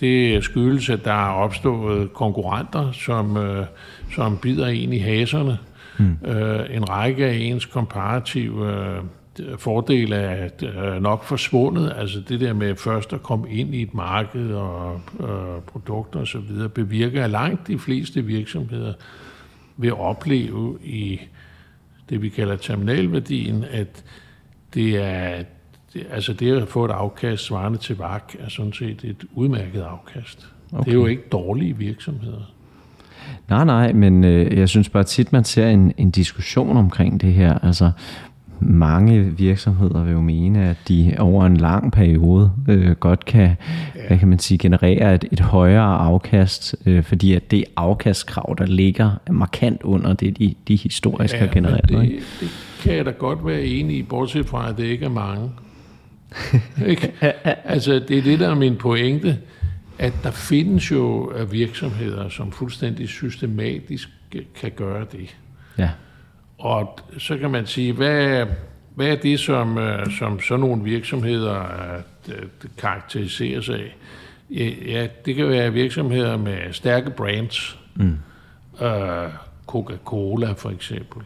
[0.00, 3.66] det skyldes, at der er opstået konkurrenter, som, øh,
[4.14, 5.58] som bider ind i haserne
[5.98, 6.16] Mm.
[6.30, 8.72] Øh, en række af ens komparative
[9.40, 11.92] øh, fordele er øh, nok forsvundet.
[11.96, 16.68] Altså det der med først at komme ind i et marked og øh, produkter osv.,
[16.74, 18.92] bevirker, langt de fleste virksomheder
[19.76, 21.20] vil opleve i
[22.10, 24.04] det, vi kalder terminalværdien, at
[24.74, 25.42] det er
[25.94, 29.80] det, altså det at få et afkast svarende til VAK er sådan set et udmærket
[29.80, 30.48] afkast.
[30.72, 30.84] Okay.
[30.84, 32.52] Det er jo ikke dårlige virksomheder.
[33.48, 37.32] Nej, nej, men øh, jeg synes bare tit, man ser en, en diskussion omkring det
[37.32, 37.58] her.
[37.58, 37.90] Altså,
[38.60, 43.56] mange virksomheder vil jo mene, at de over en lang periode øh, godt kan,
[43.94, 44.06] ja.
[44.08, 48.66] hvad kan man sige, generere et, et højere afkast, øh, fordi at det afkastkrav, der
[48.66, 51.88] ligger markant under det, de, de historisk ja, har genereret.
[51.88, 52.48] Det, det
[52.82, 55.50] kan jeg da godt være enig i, bortset fra, at det ikke er mange.
[56.86, 57.12] ikke?
[57.64, 59.38] Altså, det er det, der er min pointe,
[59.98, 64.08] at der findes jo virksomheder, som fuldstændig systematisk
[64.54, 65.36] kan gøre det.
[65.78, 65.90] Ja.
[66.58, 68.46] Og så kan man sige, hvad,
[68.94, 71.62] hvad er det, som, øh, som sådan nogle virksomheder
[72.28, 72.34] øh,
[72.78, 73.96] karakteriserer sig af?
[74.86, 77.78] Ja, det kan være virksomheder med stærke brands.
[77.94, 78.18] Mm.
[79.66, 81.22] Coca-Cola for eksempel.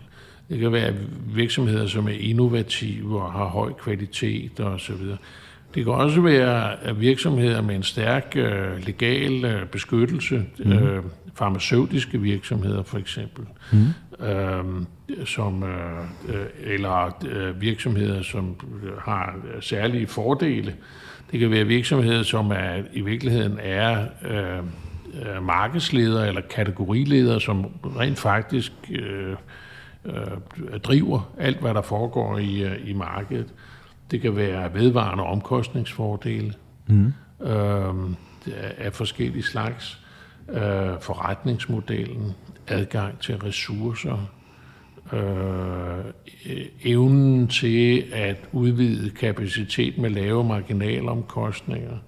[0.48, 0.94] Det kan være
[1.34, 5.16] virksomheder, som er innovative og har høj kvalitet og så videre.
[5.74, 10.72] Det kan også være virksomheder med en stærk uh, legal uh, beskyttelse, mm.
[10.72, 11.04] uh,
[11.34, 13.44] farmaceutiske virksomheder for eksempel.
[13.72, 13.86] Mm
[14.20, 14.64] øh,
[15.24, 18.56] som, øh, eller øh, virksomheder, som
[18.98, 20.74] har særlige fordele.
[21.32, 24.64] Det kan være virksomheder, som er, i virkeligheden er øh,
[25.42, 27.66] markedsleder eller kategorileder, som
[27.98, 29.36] rent faktisk øh,
[30.06, 33.54] øh, driver alt, hvad der foregår i, øh, i markedet.
[34.10, 36.54] Det kan være vedvarende omkostningsfordele
[36.86, 37.12] mm.
[37.40, 37.94] øh,
[38.78, 40.00] af forskellige slags.
[40.48, 42.34] Øh, forretningsmodellen,
[42.68, 44.30] adgang til ressourcer,
[45.12, 46.04] øh,
[46.84, 51.98] evnen til at udvide kapacitet med lave marginalomkostninger.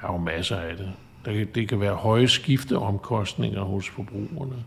[0.00, 0.92] Der er jo masser af det.
[1.24, 4.64] Der, det kan være høje skifteomkostninger hos forbrugerne.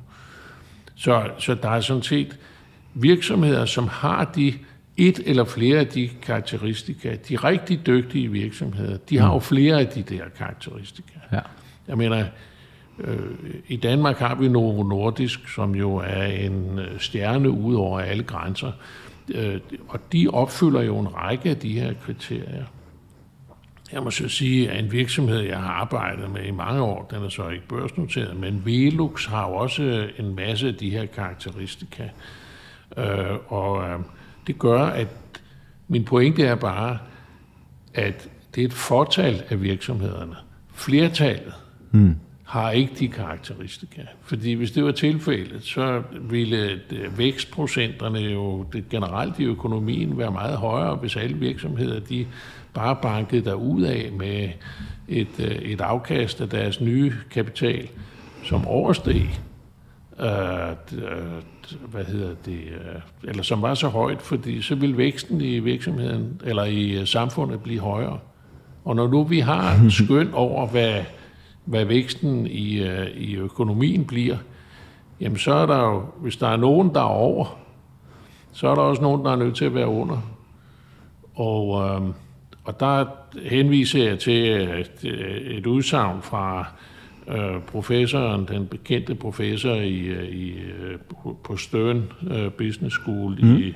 [0.95, 2.39] Så, så der er sådan set
[2.93, 4.53] virksomheder, som har de
[4.97, 7.15] et eller flere af de karakteristika.
[7.29, 9.41] De rigtig dygtige virksomheder, de har jo mm.
[9.41, 11.19] flere af de der karakteristika.
[11.31, 11.39] Ja.
[11.87, 12.25] Jeg mener,
[12.99, 13.29] Øh,
[13.67, 18.23] I Danmark har vi Novo Nordisk, som jo er en øh, stjerne ud over alle
[18.23, 18.71] grænser,
[19.29, 22.65] øh, og de opfylder jo en række af de her kriterier.
[23.91, 27.23] Jeg må så sige, at en virksomhed, jeg har arbejdet med i mange år, den
[27.23, 32.03] er så ikke børsnoteret, men Velux har jo også en masse af de her karakteristika.
[33.47, 34.03] Og
[34.47, 35.07] det gør, at
[35.87, 36.97] min pointe er bare,
[37.93, 40.35] at det er et fortal af virksomhederne.
[40.73, 41.53] Flertallet,
[41.91, 42.15] mm
[42.49, 44.01] har ikke de karakteristika.
[44.21, 46.79] Fordi hvis det var tilfældet, så ville
[47.17, 52.25] vækstprocenterne jo det generelt i økonomien være meget højere, hvis alle virksomheder de
[52.73, 54.49] bare bankede der ud af med
[55.07, 57.89] et, øh, et afkast af deres nye kapital,
[58.43, 59.48] som oversteg øh,
[61.87, 66.41] hvad hedder det, øh, eller som var så højt, fordi så vil væksten i virksomheden
[66.45, 68.19] eller i samfundet blive højere.
[68.85, 71.03] Og når nu vi har skøn over, hvad
[71.69, 74.37] hvad væksten i, øh, i økonomien bliver,
[75.21, 77.57] jamen så er der jo, hvis der er nogen, der er over,
[78.51, 80.17] så er der også nogen, der er nødt til at være under.
[81.35, 82.01] Og, øh,
[82.63, 83.05] og der
[83.45, 84.91] henviser jeg til et,
[85.57, 86.71] et udsagn fra
[87.29, 90.97] øh, professoren, den bekendte professor i, øh, i, øh,
[91.43, 92.11] på Stern
[92.57, 93.55] Business School mm.
[93.57, 93.75] i,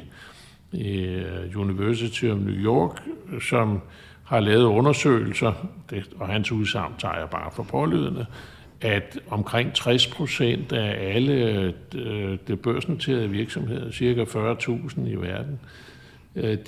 [0.71, 1.23] i
[1.55, 3.01] University of New York,
[3.41, 3.81] som
[4.23, 5.53] har lavet undersøgelser,
[5.89, 8.25] det, og hans udsagn tager jeg bare for pålydende,
[8.81, 11.73] at omkring 60 procent af alle
[12.47, 15.59] det børsnoterede virksomheder, cirka 40.000 i verden,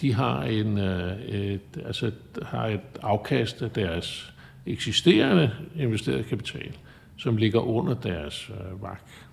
[0.02, 4.35] de har, en, et, altså, har et afkast af deres
[4.68, 6.72] eksisterende investeret kapital,
[7.18, 9.26] som ligger under deres øh, vagt.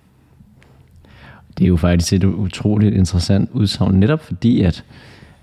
[1.57, 4.83] Det er jo faktisk et utroligt interessant udsagn, netop fordi, at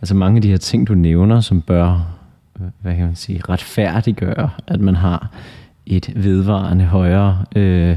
[0.00, 2.16] altså mange af de her ting, du nævner, som bør
[2.60, 5.30] øh, hvad kan man sige, retfærdiggøre, at man har
[5.86, 7.96] et vedvarende højere øh,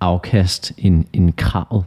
[0.00, 1.84] afkast end, end kravet.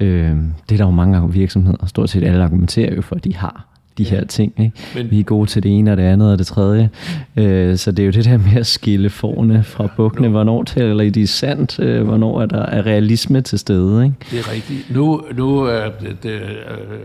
[0.00, 0.36] Øh,
[0.68, 3.73] det er der jo mange virksomheder, stort set alle argumenterer jo for, at de har
[3.98, 4.52] de her ting.
[4.58, 4.72] Ikke?
[4.94, 6.90] Men, Vi er gode til det ene og det andet og det tredje.
[7.36, 10.28] Øh, så det er jo det der med at skille forne fra bukkene.
[10.28, 11.78] Hvornår taler I de sandt?
[11.78, 14.04] Øh, hvornår er der er realisme til stede?
[14.04, 14.16] Ikke?
[14.30, 14.90] Det er rigtigt.
[14.94, 16.98] Nu, nu øh, det, det, øh,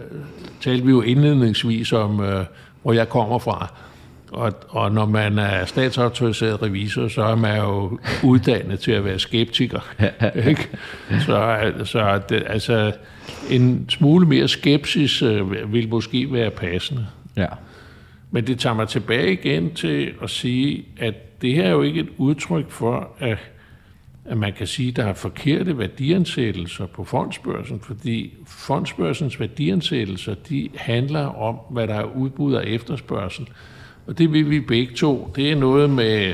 [0.61, 2.45] talte vi jo indledningsvis om, øh,
[2.83, 3.73] hvor jeg kommer fra.
[4.31, 9.19] Og, og når man er statsautoriseret revisor, så er man jo uddannet til at være
[9.19, 9.79] skeptiker.
[10.49, 10.67] ikke?
[11.25, 12.91] Så, så det, altså,
[13.49, 17.07] en smule mere skepsis øh, vil måske være passende.
[17.37, 17.47] Ja.
[18.31, 21.99] Men det tager mig tilbage igen til at sige, at det her er jo ikke
[21.99, 23.37] et udtryk for, at,
[24.25, 30.69] at man kan sige, at der er forkerte værdiansættelser på fondsbørsen, fordi fondsbørsens værdiansættelser, de
[30.75, 33.47] handler om, hvad der er udbud og efterspørgsel.
[34.07, 35.31] Og det vil vi begge to.
[35.35, 36.33] Det er noget med,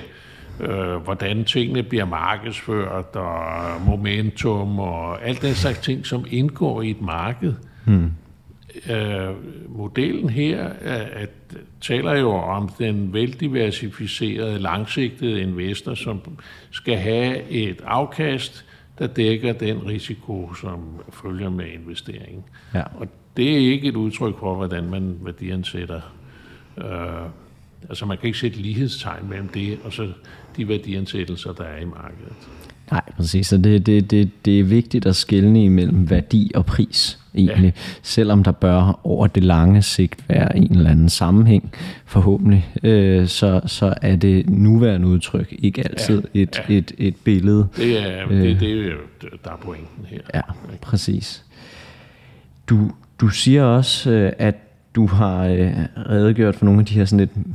[0.60, 6.89] øh, hvordan tingene bliver markedsført, og momentum, og alt den slags ting, som indgår i
[6.89, 7.53] et marked.
[7.86, 8.12] Hmm.
[8.89, 9.30] øh,
[9.70, 10.70] modellen her
[11.14, 11.30] at,
[11.82, 16.22] taler jo om den veldiversificerede, langsigtede investor, som
[16.72, 18.66] skal have et afkast,
[18.99, 20.80] der dækker den risiko, som
[21.14, 22.43] følger med investeringen.
[22.74, 22.84] Ja.
[22.95, 26.01] Og det er ikke et udtryk for, hvordan man værdiansætter.
[26.78, 27.30] Øh,
[27.89, 30.12] altså man kan ikke sætte lighedstegn mellem det og så
[30.58, 32.34] de værdiansættelser, der er i markedet.
[32.91, 33.47] Nej, præcis.
[33.47, 37.74] Så det, det, det, det er vigtigt at skelne imellem værdi og pris, egentlig.
[37.76, 37.82] Ja.
[38.01, 41.72] Selvom der bør over det lange sigt være en eller anden sammenhæng,
[42.06, 46.39] forhåbentlig, øh, så, så er det nuværende udtryk ikke altid ja.
[46.41, 46.74] Et, ja.
[46.74, 47.68] Et, et billede.
[47.78, 48.91] Det er, øh, det, det er
[49.43, 50.20] der er pointen her.
[50.34, 50.41] Ja,
[50.82, 51.43] præcis.
[52.70, 54.56] Du, du siger også, øh, at
[54.95, 55.72] du har øh,
[56.10, 57.47] redegjort for nogle af de her sådan lidt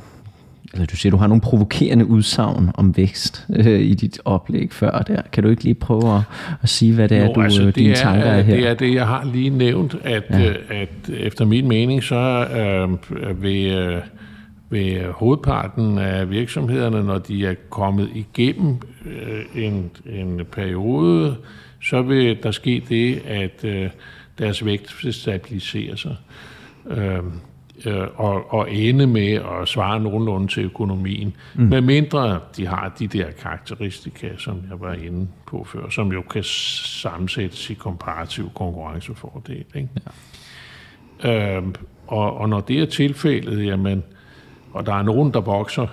[0.73, 4.99] eller du siger, du har nogle provokerende udsagn om vækst øh, i dit oplæg før
[4.99, 5.23] der.
[5.33, 6.23] Kan du ikke lige prøve at,
[6.63, 8.57] at sige, hvad det jo, er, du, altså, det dine er, tanker er her?
[8.57, 10.49] Det er det, jeg har lige nævnt, at, ja.
[10.49, 14.03] øh, at efter min mening, så øh, vil, øh,
[14.71, 21.37] vil hovedparten af virksomhederne, når de er kommet igennem øh, en, en periode,
[21.83, 23.91] så vil der ske det, at øh,
[24.39, 26.17] deres vægt stabiliserer sig.
[26.91, 27.23] Øh,
[27.87, 31.63] øh, og, og ende med at svare nogenlunde til økonomien, mm.
[31.63, 36.23] med mindre de har de der karakteristika, som jeg var inde på før, som jo
[36.23, 39.65] kan sammensættes i komparativ konkurrencefordel.
[39.75, 39.89] Ikke?
[41.25, 41.57] Ja.
[41.57, 41.63] Øh,
[42.07, 44.03] og, og når det er tilfældet, jamen,
[44.73, 45.87] og der er nogen, der vokser,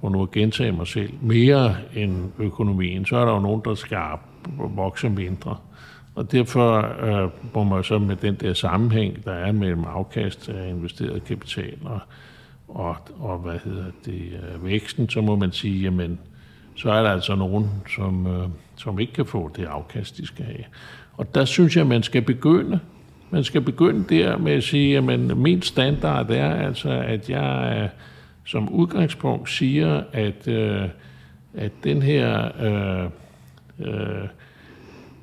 [0.00, 3.74] for nu at gentage mig selv, mere end økonomien, så er der jo nogen, der
[3.74, 3.98] skal
[4.58, 5.56] vokse mindre.
[6.14, 10.68] Og derfor øh, må man så med den der sammenhæng, der er mellem afkast af
[10.68, 12.00] investeret kapital og,
[12.68, 16.18] og, og hvad hedder det, øh, væksten, så må man sige, jamen,
[16.76, 20.44] så er der altså nogen, som, øh, som ikke kan få det afkast, de skal
[20.44, 20.64] have.
[21.16, 22.80] Og der synes jeg, man skal begynde.
[23.30, 27.88] Man skal begynde der med at sige, at min standard er altså, at jeg øh,
[28.44, 30.88] som udgangspunkt siger, at, øh,
[31.54, 33.10] at den her øh,
[33.78, 34.28] øh,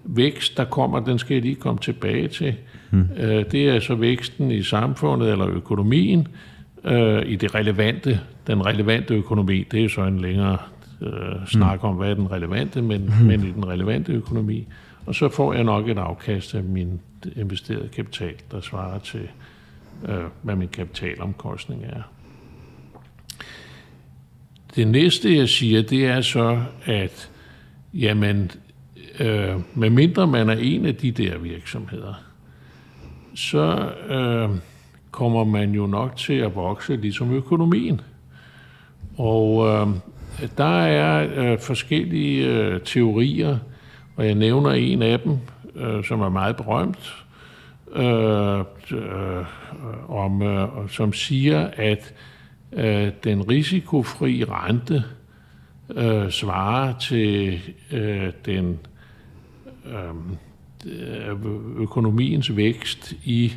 [0.03, 2.55] vækst, der kommer, den skal jeg lige komme tilbage til.
[2.89, 3.07] Hmm.
[3.51, 6.27] det er så væksten i samfundet eller økonomien,
[6.83, 9.63] øh, i det relevante, den relevante økonomi.
[9.71, 10.57] Det er så en længere
[11.01, 13.25] øh, snak om, hvad er den relevante, men, hmm.
[13.25, 14.67] men i den relevante økonomi.
[15.05, 16.99] Og så får jeg nok et afkast af min
[17.35, 19.27] investerede kapital, der svarer til,
[20.07, 22.01] øh, hvad min kapitalomkostning er.
[24.75, 27.29] Det næste, jeg siger, det er så, at
[27.93, 28.51] jamen,
[29.21, 32.13] øh, medmindre man er en af de der virksomheder,
[33.35, 34.49] så øh,
[35.11, 38.01] kommer man jo nok til at vokse ligesom økonomien.
[39.17, 39.87] Og øh,
[40.57, 43.57] der er øh, forskellige øh, teorier,
[44.15, 45.37] og jeg nævner en af dem,
[45.75, 47.25] øh, som er meget berømt,
[47.95, 48.59] øh,
[48.91, 49.45] øh,
[50.09, 52.13] om, øh, som siger, at
[52.73, 55.03] øh, den risikofri rente
[55.95, 57.59] øh, svarer til
[57.91, 58.79] øh, den
[61.77, 63.53] økonomiens vækst i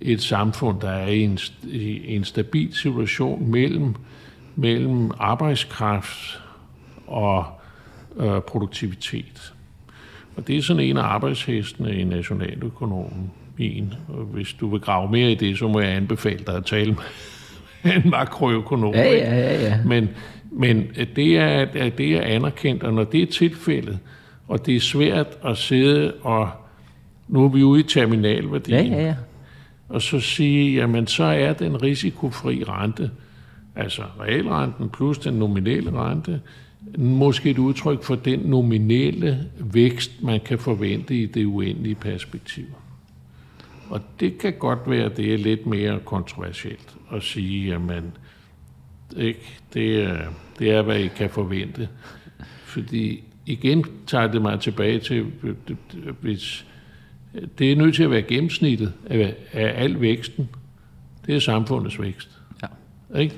[0.00, 3.94] et samfund, der er i en, i en stabil situation mellem,
[4.56, 6.40] mellem arbejdskraft
[7.06, 7.44] og
[8.16, 9.54] øh, produktivitet.
[10.36, 13.94] Og det er sådan en af arbejdshestene i nationaløkonomien.
[14.08, 16.96] Og hvis du vil grave mere i det, så må jeg anbefale dig at tale
[17.84, 18.94] med en makroøkonom.
[18.94, 19.78] Ja, ja, ja, ja.
[19.86, 20.08] Men,
[20.50, 23.98] men det, er, det er anerkendt, og når det er tilfældet,
[24.50, 26.50] og det er svært at sidde og,
[27.28, 29.16] nu er vi ude i terminalværdien, ja, ja, ja.
[29.88, 33.10] og så sige, jamen så er den risikofri rente,
[33.76, 36.40] altså realrenten plus den nominelle rente,
[36.98, 42.66] måske et udtryk for den nominelle vækst, man kan forvente i det uendelige perspektiv.
[43.90, 48.12] Og det kan godt være, at det er lidt mere kontroversielt at sige, at man,
[49.16, 50.18] ikke, det, er,
[50.58, 51.88] det er, hvad I kan forvente.
[52.64, 55.26] Fordi igen tager det mig tilbage til,
[56.20, 56.66] hvis
[57.58, 60.48] det er nødt til at være gennemsnittet af, af al væksten.
[61.26, 62.28] Det er samfundets vækst.
[62.62, 63.18] Ja.
[63.20, 63.34] Ikke?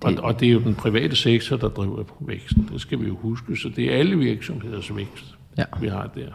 [0.00, 2.68] Og, og det er jo den private sektor, der driver væksten.
[2.72, 3.56] Det skal vi jo huske.
[3.56, 5.64] Så det er alle virksomheders vækst, ja.
[5.80, 6.28] vi har der.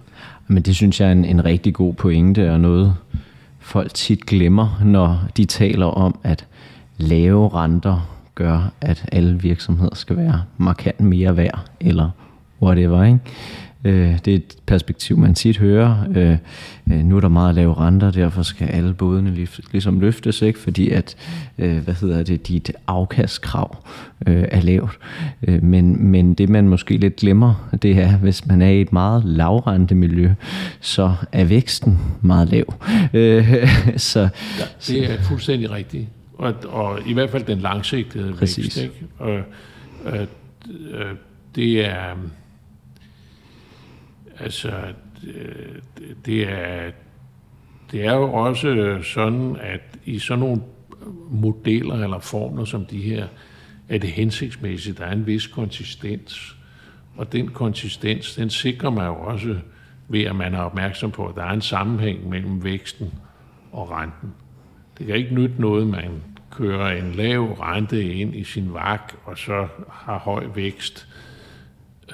[0.47, 2.95] Men det synes jeg er en, en rigtig god pointe, og noget
[3.59, 6.47] folk tit glemmer, når de taler om, at
[6.97, 12.09] lave renter gør, at alle virksomheder skal være markant mere værd, eller
[12.61, 13.03] whatever.
[13.03, 13.19] Ikke?
[13.83, 16.05] Øh, det er et perspektiv, man tit hører.
[16.15, 16.37] Øh,
[16.91, 20.59] øh, nu er der meget lave renter, derfor skal alle bådene ligesom løftes, ikke?
[20.59, 21.15] fordi at,
[21.57, 23.77] øh, hvad hedder det, dit afkastkrav
[24.27, 24.99] øh, er lavt.
[25.47, 28.93] Øh, men, men det man måske lidt glemmer, det er, hvis man er i et
[28.93, 30.31] meget lavrente miljø,
[30.79, 32.73] så er væksten meget lav.
[33.13, 36.07] Øh, så, ja, det er fuldstændig rigtigt.
[36.37, 38.63] Og, og i hvert fald den langsigtede Præcis.
[38.63, 38.77] vækst.
[38.77, 39.05] Ikke?
[39.17, 39.39] Og,
[40.05, 40.25] øh,
[41.55, 42.15] det er
[44.39, 44.71] altså
[45.27, 45.75] øh,
[46.25, 46.91] det er
[47.91, 50.61] det er jo også sådan at i sådan nogle
[51.29, 53.27] modeller eller formler som de her
[53.89, 56.55] er det hensigtsmæssigt der er en vis konsistens.
[57.17, 59.55] Og den konsistens den sikrer man jo også
[60.07, 63.13] ved at man er opmærksom på at der er en sammenhæng mellem væksten
[63.71, 64.33] og renten.
[64.97, 69.37] Det kan ikke nytte noget man kører en lav rente ind i sin vak og
[69.37, 71.07] så har høj vækst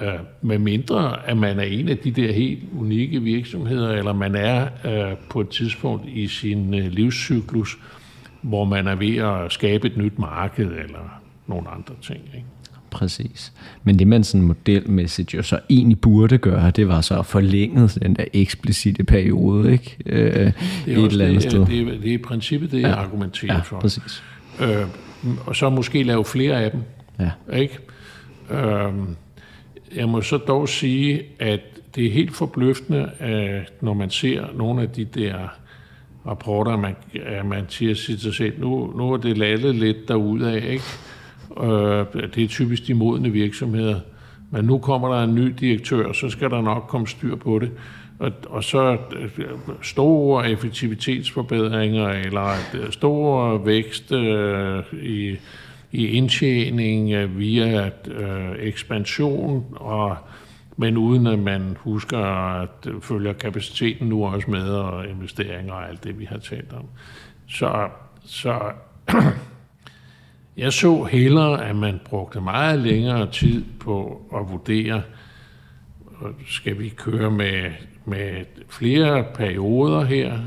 [0.02, 0.08] øh,
[0.42, 4.68] med mindre at man er en af de der helt unikke virksomheder, eller man er
[4.84, 7.78] øh, på et tidspunkt i sin øh, livscyklus,
[8.42, 12.20] hvor man er ved at skabe et nyt marked eller nogle andre ting.
[12.34, 12.46] Ikke?
[12.90, 13.52] Præcis.
[13.84, 17.88] Men det man sådan modelmæssigt jo så egentlig burde gøre, det var så at forlænge
[17.88, 19.96] den der eksplicite periode, ikke?
[20.06, 20.54] Øh, det
[20.86, 21.66] er et eller andet det, sted.
[21.66, 22.94] Det, er, det er i princippet det, jeg ja.
[22.94, 23.80] argumenterer ja, for.
[23.80, 24.22] præcis.
[24.60, 24.86] Øh,
[25.46, 26.80] og så måske lave flere af dem.
[27.20, 27.56] Ja.
[27.56, 27.78] Ikke?
[28.50, 28.92] Øh,
[29.94, 31.60] jeg må så dog sige, at
[31.94, 35.34] det er helt forbløffende, at når man ser nogle af de der
[36.26, 40.56] rapporter, man, at man siger til sig selv, nu, nu er det lallet lidt derudad,
[40.56, 40.84] ikke?
[41.62, 44.00] Øh, det er typisk de modne virksomheder.
[44.50, 47.70] Men nu kommer der en ny direktør, så skal der nok komme styr på det.
[48.18, 49.48] Og, og så øh,
[49.82, 55.36] store effektivitetsforbedringer, eller øh, store vækst øh, i
[55.92, 60.16] i indtjening øh, via øh, ekspansion, og,
[60.76, 62.18] men uden at man husker
[62.60, 66.72] at øh, følge kapaciteten nu også med, og investeringer og alt det, vi har talt
[66.72, 66.84] om.
[67.48, 67.88] Så,
[68.24, 68.60] så
[70.56, 75.02] jeg så hellere, at man brugte meget længere tid på at vurdere,
[76.46, 77.70] skal vi køre med,
[78.04, 80.38] med flere perioder her,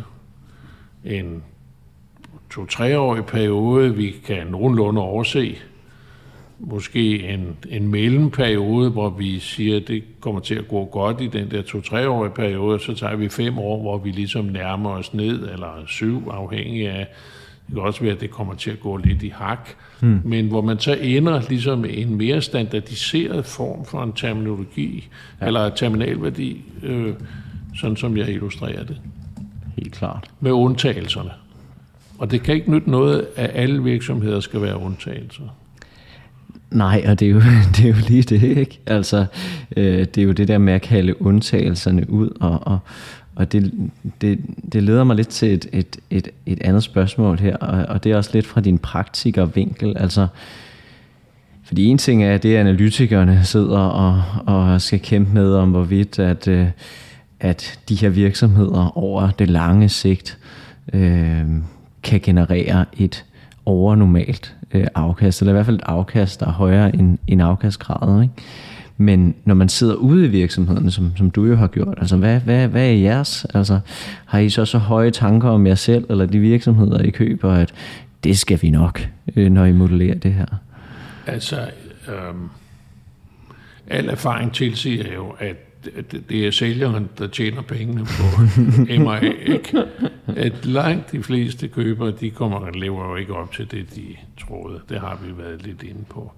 [1.06, 1.42] end
[2.50, 5.56] to-treårig periode, vi kan nogenlunde overse.
[6.60, 11.28] Måske en, en mellemperiode, hvor vi siger, at det kommer til at gå godt i
[11.28, 15.50] den der to-treårige periode, så tager vi fem år, hvor vi ligesom nærmer os ned,
[15.52, 17.08] eller syv, afhængig af,
[17.68, 19.70] det kan også være, at det kommer til at gå lidt i hak,
[20.00, 20.22] hmm.
[20.24, 25.08] men hvor man så ender ligesom en mere standardiseret form for en terminologi,
[25.42, 25.48] ja.
[25.48, 27.14] eller terminalværdi, øh,
[27.76, 29.02] sådan som jeg illustrerer det.
[29.78, 30.32] Helt klart.
[30.40, 31.32] Med undtagelserne.
[32.20, 35.44] Og det kan ikke nytte noget, at alle virksomheder skal være undtagelser.
[36.72, 37.40] Nej, og det er jo,
[37.76, 38.80] det er jo lige det, ikke?
[38.86, 39.26] Altså,
[39.78, 42.80] øh, det er jo det der med at kalde undtagelserne ud, og, og,
[43.36, 43.74] og det,
[44.22, 44.40] det,
[44.74, 48.12] det leder mig lidt til et, et, et, et andet spørgsmål her, og, og det
[48.12, 49.98] er også lidt fra din praktikervinkel.
[49.98, 50.28] Altså,
[51.64, 56.20] fordi en ting er, at det analytikerne sidder og, og skal kæmpe med om, hvorvidt
[56.20, 56.68] at, øh,
[57.40, 60.38] at de her virksomheder over det lange sigt
[60.94, 61.46] øh,
[62.04, 63.26] kan generere et
[63.66, 68.24] overnormalt øh, afkast, eller i hvert fald et afkast, der er højere end, end afkastgradet.
[68.24, 68.34] Ikke?
[68.98, 72.40] Men når man sidder ude i virksomhederne, som, som du jo har gjort, altså hvad,
[72.40, 73.46] hvad, hvad er jeres?
[73.54, 73.80] Altså,
[74.26, 77.74] har I så så høje tanker om jer selv, eller de virksomheder, I køber, at
[78.24, 80.46] det skal vi nok, øh, når I modellerer det her?
[81.28, 81.60] Altså,
[82.08, 82.34] øh,
[83.88, 85.69] al erfaring tilsiger jo, at
[86.30, 88.42] det er sælgeren, der tjener pengene på
[89.04, 89.84] MA, ikke?
[90.28, 94.82] At langt de fleste købere, de kommer lever jo ikke op til det, de troede.
[94.90, 96.32] Det har vi været lidt inde på.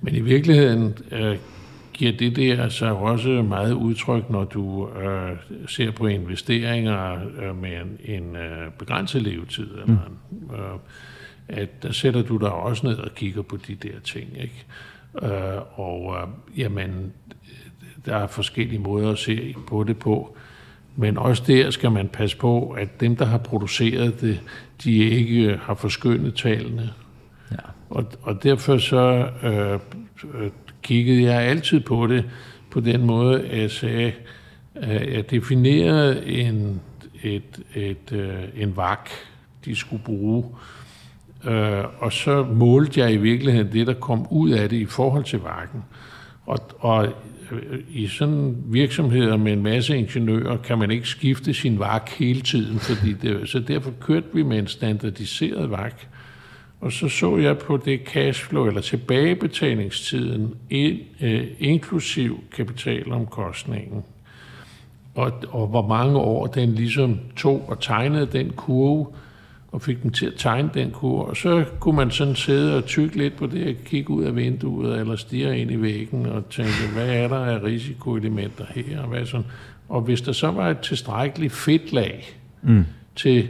[0.00, 1.36] Men i virkeligheden øh,
[1.92, 5.36] giver det der så også meget udtryk, når du øh,
[5.68, 9.70] ser på investeringer øh, med en, en øh, begrænset levetid.
[9.70, 10.78] Eller en, øh,
[11.48, 14.28] at der sætter du dig også ned og kigger på de der ting.
[14.40, 14.64] Ikke?
[15.22, 17.12] Øh, og øh, jamen,
[18.06, 20.36] der er forskellige måder at se på det på.
[20.96, 24.40] Men også der skal man passe på, at dem, der har produceret det,
[24.84, 26.90] de ikke har forskyndet tallene.
[27.50, 27.56] Ja.
[27.90, 29.80] Og, og derfor så øh,
[30.42, 30.50] øh,
[30.82, 32.24] kiggede jeg altid på det
[32.70, 34.12] på den måde, at jeg sagde,
[34.74, 36.80] at jeg definerede en,
[37.22, 39.10] et, et, øh, en vak,
[39.64, 40.44] de skulle bruge.
[41.44, 45.24] Øh, og så målte jeg i virkeligheden det, der kom ud af det i forhold
[45.24, 45.84] til vakken.
[46.46, 47.06] Og, og
[47.52, 52.40] øh, i sådan virksomheder med en masse ingeniører, kan man ikke skifte sin vak hele
[52.40, 56.06] tiden, fordi det, så derfor kørte vi med en standardiseret vak.
[56.80, 64.04] Og så så jeg på det cashflow, eller tilbagebetalingstiden, in, øh, inklusiv kapitalomkostningen,
[65.14, 69.06] og, og hvor mange år den ligesom tog og tegnede den kurve,
[69.72, 71.24] og fik dem til at tegne den kurve.
[71.24, 74.36] Og så kunne man sådan sidde og tykke lidt på det, og kigge ud af
[74.36, 79.08] vinduet, eller stirre ind i væggen, og tænke, hvad er der af risikoelementer her, og
[79.08, 79.46] hvad sådan.
[79.88, 82.24] Og hvis der så var et tilstrækkeligt fedtlag
[82.62, 82.84] mm.
[83.16, 83.48] til,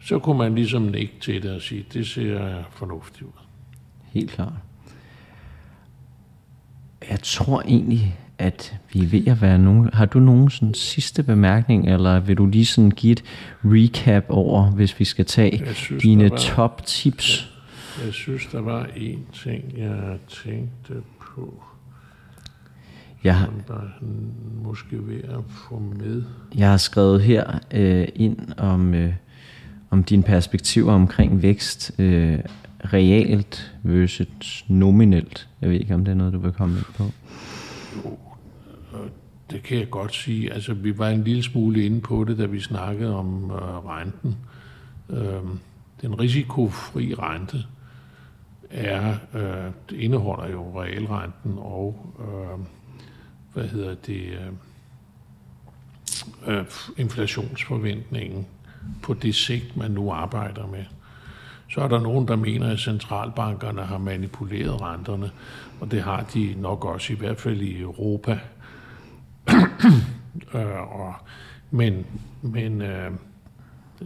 [0.00, 3.42] så kunne man ligesom nikke til det og sige, det ser fornuftigt ud.
[4.12, 4.52] Helt klart.
[7.10, 9.90] Jeg tror egentlig, at vi er ved at være nogen...
[9.92, 13.24] Har du nogen sådan sidste bemærkning, eller vil du lige sådan give et
[13.64, 17.52] recap over, hvis vi skal tage synes, dine var, top tips?
[17.98, 21.62] Jeg, jeg synes, der var en ting, jeg tænkte på.
[23.24, 24.04] Jeg har, der er
[24.64, 26.22] måske ved at få med.
[26.54, 29.12] Jeg har skrevet her øh, ind om, øh,
[29.90, 32.38] om dine perspektiver omkring vækst øh,
[32.92, 35.48] realt versus nominelt.
[35.60, 37.04] Jeg ved ikke, om det er noget, du vil komme ind på.
[37.96, 38.18] Jo,
[39.52, 40.52] det kan jeg godt sige.
[40.52, 44.36] Altså, vi var en lille smule inde på det, da vi snakkede om øh, renten.
[45.10, 45.42] Øh,
[46.02, 47.64] den risikofri rente
[48.70, 52.64] er, øh, det indeholder jo realrenten og øh,
[53.54, 54.38] hvad hedder det,
[56.46, 56.64] øh, øh,
[56.96, 58.46] inflationsforventningen
[59.02, 60.84] på det sigt, man nu arbejder med.
[61.70, 65.30] Så er der nogen, der mener, at centralbankerne har manipuleret renterne,
[65.80, 68.32] og det har de nok også, i hvert fald i Europa.
[68.32, 68.61] øh,
[70.92, 71.14] og,
[71.70, 72.06] men
[72.42, 73.10] men øh,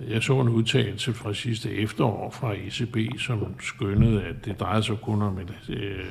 [0.09, 4.97] jeg så en udtalelse fra sidste efterår fra ECB, som skyndede, at det drejede sig
[5.03, 6.07] kun om et, øh,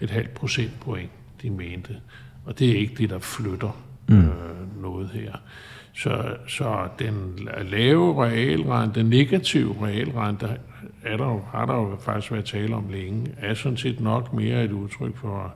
[0.00, 1.10] et halvt procentpoint,
[1.42, 1.96] de mente.
[2.44, 4.18] Og det er ikke det, der flytter mm.
[4.18, 5.32] øh, noget her.
[5.92, 10.46] Så, så den lave realrente, den negative realrente,
[11.02, 14.64] er der, har der jo faktisk været tale om længe, er sådan set nok mere
[14.64, 15.54] et udtryk for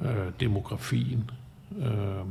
[0.00, 0.08] øh,
[0.40, 1.30] demografien.
[1.78, 2.24] Øh,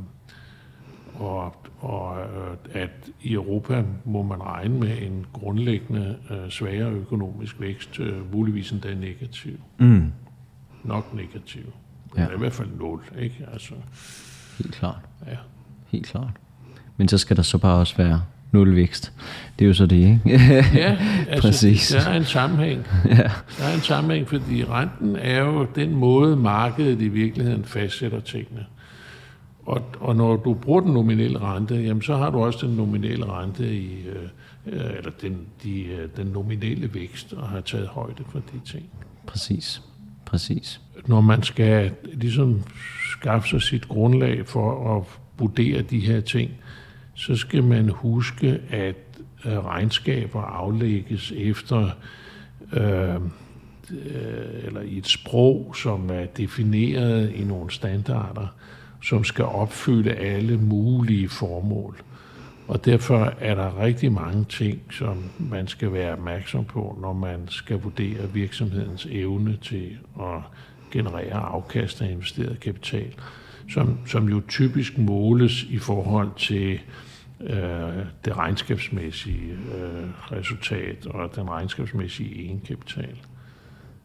[1.14, 2.90] og, og øh, at
[3.22, 8.94] i Europa må man regne med en grundlæggende øh, svagere økonomisk vækst, øh, muligvis endda
[8.94, 9.60] negativ.
[9.78, 10.12] Mm.
[10.84, 11.72] Nok negativ.
[12.16, 12.22] Ja.
[12.22, 13.46] Det er i hvert fald nul, ikke?
[13.52, 13.74] Altså,
[14.58, 15.00] Helt klart.
[15.26, 15.36] Ja.
[15.88, 16.30] Helt klart.
[16.96, 18.22] Men så skal der så bare også være
[18.52, 19.12] nul vækst.
[19.58, 20.20] Det er jo så det, ikke?
[20.74, 21.88] ja, altså, Præcis.
[21.88, 22.86] der er en sammenhæng.
[23.04, 23.16] ja.
[23.58, 28.66] Der er en sammenhæng, fordi renten er jo den måde, markedet i virkeligheden fastsætter tingene.
[29.66, 33.26] Og, og når du bruger den nominelle rente, jamen så har du også den nominelle
[33.26, 38.38] rente i, øh, eller den, de, øh, den nominelle vækst, og har taget højde for
[38.38, 38.84] de ting.
[39.26, 39.82] Præcis.
[40.26, 40.80] Præcis.
[41.06, 42.62] Når man skal ligesom
[43.12, 45.04] skaffe sig sit grundlag for at
[45.38, 46.50] vurdere de her ting,
[47.14, 48.96] så skal man huske, at
[49.44, 51.90] øh, regnskaber aflægges efter
[52.72, 53.20] øh,
[54.64, 58.46] eller i et sprog, som er defineret i nogle standarder,
[59.02, 61.96] som skal opfylde alle mulige formål.
[62.68, 67.48] Og derfor er der rigtig mange ting, som man skal være opmærksom på, når man
[67.48, 70.40] skal vurdere virksomhedens evne til at
[70.90, 73.14] generere afkast af investeret kapital,
[73.70, 76.80] som, som jo typisk måles i forhold til
[77.40, 83.16] øh, det regnskabsmæssige øh, resultat og den regnskabsmæssige egenkapital.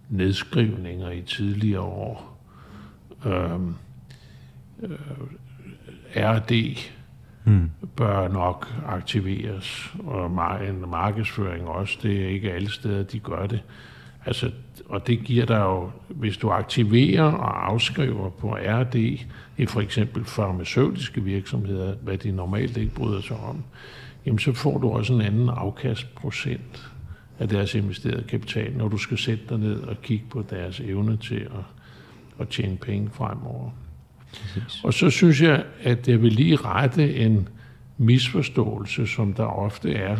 [0.09, 2.39] Nedskrivninger i tidligere år.
[3.25, 3.59] Øh, øh,
[6.15, 6.77] RD
[7.45, 7.71] mm.
[7.95, 10.25] bør nok aktiveres, og
[10.69, 11.97] en markedsføring også.
[12.03, 13.63] Det er ikke alle steder, de gør det.
[14.25, 14.51] Altså,
[14.85, 18.95] og det giver dig jo, hvis du aktiverer og afskriver på RD
[19.57, 23.63] i for eksempel farmaceutiske virksomheder, hvad de normalt ikke bryder sig om,
[24.25, 26.91] jamen så får du også en anden afkastprocent
[27.39, 31.17] af deres investerede kapital, når du skal sætte dig ned og kigge på deres evne
[31.17, 31.65] til at,
[32.39, 33.71] at tjene penge fremover.
[34.31, 34.83] Præcis.
[34.83, 37.47] Og så synes jeg, at jeg vil lige rette en
[37.97, 40.17] misforståelse, som der ofte er.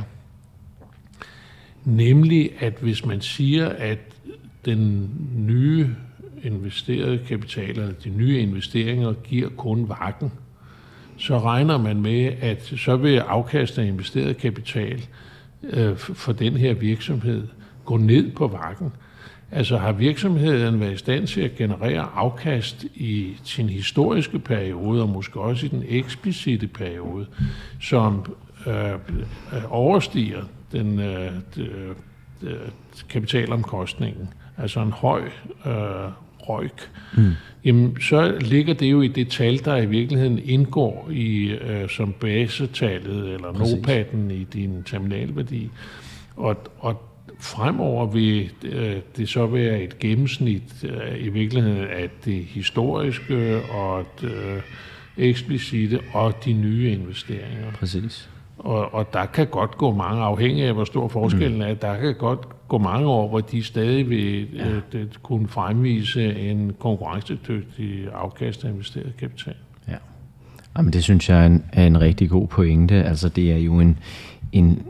[1.86, 4.00] Nemlig, at hvis man siger, at
[4.66, 5.90] den nye
[6.44, 10.32] investerede kapital, eller de nye investeringer, giver kun vakken,
[11.18, 15.06] så regner man med, at så vil afkastet af investeret kapital
[15.64, 17.48] øh, for den her virksomhed
[17.86, 18.92] gå ned på vakken.
[19.52, 25.10] Altså har virksomheden været i stand til at generere afkast i sin historiske periode, og
[25.10, 27.26] måske også i den eksplicite periode,
[27.82, 28.34] som
[28.68, 28.98] øh, øh
[29.70, 32.56] overstiger den øh, øh,
[33.10, 35.22] kapitalomkostningen, altså en høj
[35.66, 37.32] øh, røjk, mm.
[37.66, 42.14] jamen så ligger det jo i det tal, der i virkeligheden indgår i øh, som
[42.14, 45.70] basetallet eller nopaden i din terminalværdi.
[46.36, 47.02] Og, og
[47.40, 54.06] fremover vil øh, det så være et gennemsnit øh, i virkeligheden af det historiske og
[54.22, 54.62] det øh,
[55.18, 57.72] eksplicite og de nye investeringer.
[57.72, 58.30] Præcis.
[58.58, 62.16] Og, og der kan godt gå mange, afhængig af hvor stor forskellen er, der kan
[62.16, 64.70] godt gå mange år, hvor de stadig vil ja.
[64.70, 69.54] øh, det, kunne fremvise en konkurrencedygtig afkast af investeret kapital.
[69.88, 69.96] Ja.
[70.78, 73.04] Jamen, det synes jeg er en, er en rigtig god pointe.
[73.04, 74.00] Altså, det er jo en,
[74.52, 74.84] en,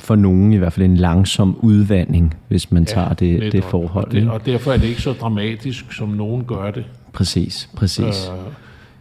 [0.00, 4.06] for nogen i hvert fald en langsom udvandring, hvis man ja, tager det, det forhold.
[4.06, 6.84] Og, det, og derfor er det ikke så dramatisk, som nogen gør det.
[7.12, 8.28] Præcis, præcis.
[8.28, 8.52] Øh,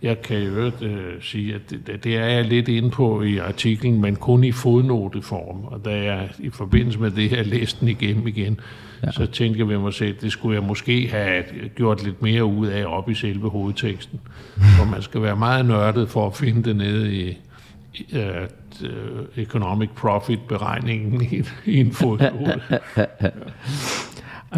[0.04, 3.38] jeg kan jo øvrigt øh, sige, at det, det er jeg lidt inde på i
[3.38, 5.64] artiklen, men kun i fodnoteform.
[5.66, 8.60] Og da jeg i forbindelse med det her læste den igennem igen,
[9.04, 9.12] ja.
[9.12, 11.44] så tænkte jeg ved mig selv, det skulle jeg måske have
[11.76, 14.20] gjort lidt mere ud af op i selve hovedteksten.
[14.78, 17.38] For man skal være meget nørdet for at finde det nede i,
[18.82, 23.30] uh, economic profit beregningen i, i en ja.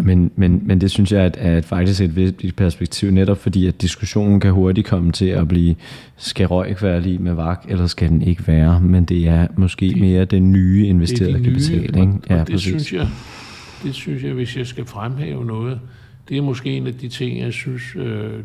[0.03, 3.81] Men, men, men det synes jeg er, er faktisk et vigtigt perspektiv, netop fordi at
[3.81, 5.75] diskussionen kan hurtigt komme til at blive,
[6.17, 8.81] skal røg ikke være lige med vagt, eller skal den ikke være?
[8.81, 11.77] Men det er måske det, mere den nye investerede de kapital.
[11.77, 12.13] Nye, ikke?
[12.29, 13.07] Ja, og det, synes jeg,
[13.83, 15.79] det synes jeg, hvis jeg skal fremhæve noget,
[16.29, 18.39] det er måske en af de ting, jeg synes øh,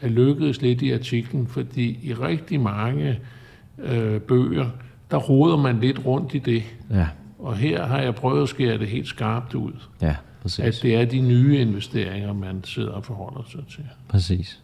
[0.00, 3.18] er lykkedes lidt i artiklen, fordi i rigtig mange
[3.82, 4.66] øh, bøger,
[5.10, 6.62] der roder man lidt rundt i det.
[6.90, 7.06] Ja.
[7.38, 9.72] Og her har jeg prøvet at skære det helt skarpt ud.
[10.02, 10.14] Ja.
[10.42, 10.64] Præcis.
[10.64, 13.84] At det er de nye investeringer, man sidder og forholder sig til.
[14.08, 14.60] Præcis.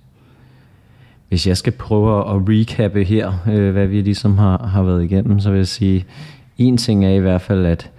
[1.29, 5.41] Hvis jeg skal prøve at recappe her, øh, hvad vi ligesom har, har været igennem,
[5.41, 6.05] så vil jeg sige,
[6.59, 7.91] en ting er i hvert fald, at,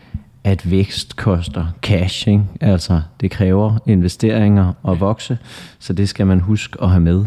[0.43, 2.27] at vækst koster cash.
[2.27, 2.43] Ikke?
[2.61, 5.37] Altså, det kræver investeringer og vokse,
[5.79, 7.25] så det skal man huske at have med.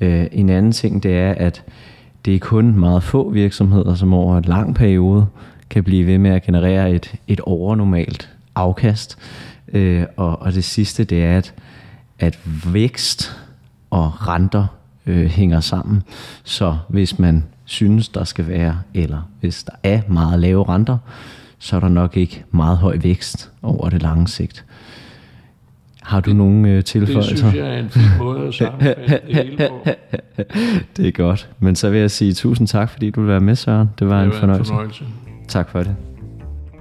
[0.00, 1.64] Øh, en anden ting, det er, at
[2.24, 5.26] det er kun meget få virksomheder, som over en lang periode
[5.70, 9.18] kan blive ved med at generere et, et overnormalt afkast.
[9.72, 11.54] Øh, og, og det sidste, det er, at,
[12.18, 12.38] at
[12.72, 13.36] vækst
[13.90, 14.66] og renter
[15.06, 16.02] øh, hænger sammen.
[16.44, 20.98] Så hvis man synes, der skal være, eller hvis der er meget lave renter,
[21.58, 24.64] så er der nok ikke meget høj vækst over det lange sigt.
[26.02, 27.30] Har du det, nogle øh, tilføjelser?
[27.30, 29.88] Det synes jeg er en fin måde at sammenfatte det hele på.
[30.96, 31.48] det er godt.
[31.60, 33.88] Men så vil jeg sige tusind tak, fordi du vil være med, Søren.
[33.98, 34.72] Det var, det var en, fornøjelse.
[34.72, 35.04] en fornøjelse.
[35.48, 35.96] Tak for det.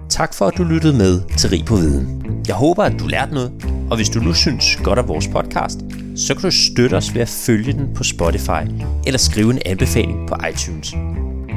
[0.09, 2.24] Tak for, at du lyttede med til Rig på Viden.
[2.47, 3.51] Jeg håber, at du lærte noget,
[3.89, 5.80] og hvis du nu synes godt af vores podcast,
[6.15, 8.63] så kan du støtte os ved at følge den på Spotify
[9.05, 10.93] eller skrive en anbefaling på iTunes.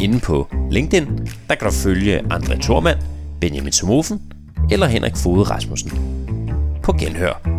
[0.01, 1.07] Inden på LinkedIn,
[1.49, 2.99] der kan du følge André Thormand,
[3.41, 4.23] Benjamin Somofen
[4.71, 5.91] eller Henrik Fode Rasmussen.
[6.83, 7.54] På genhør.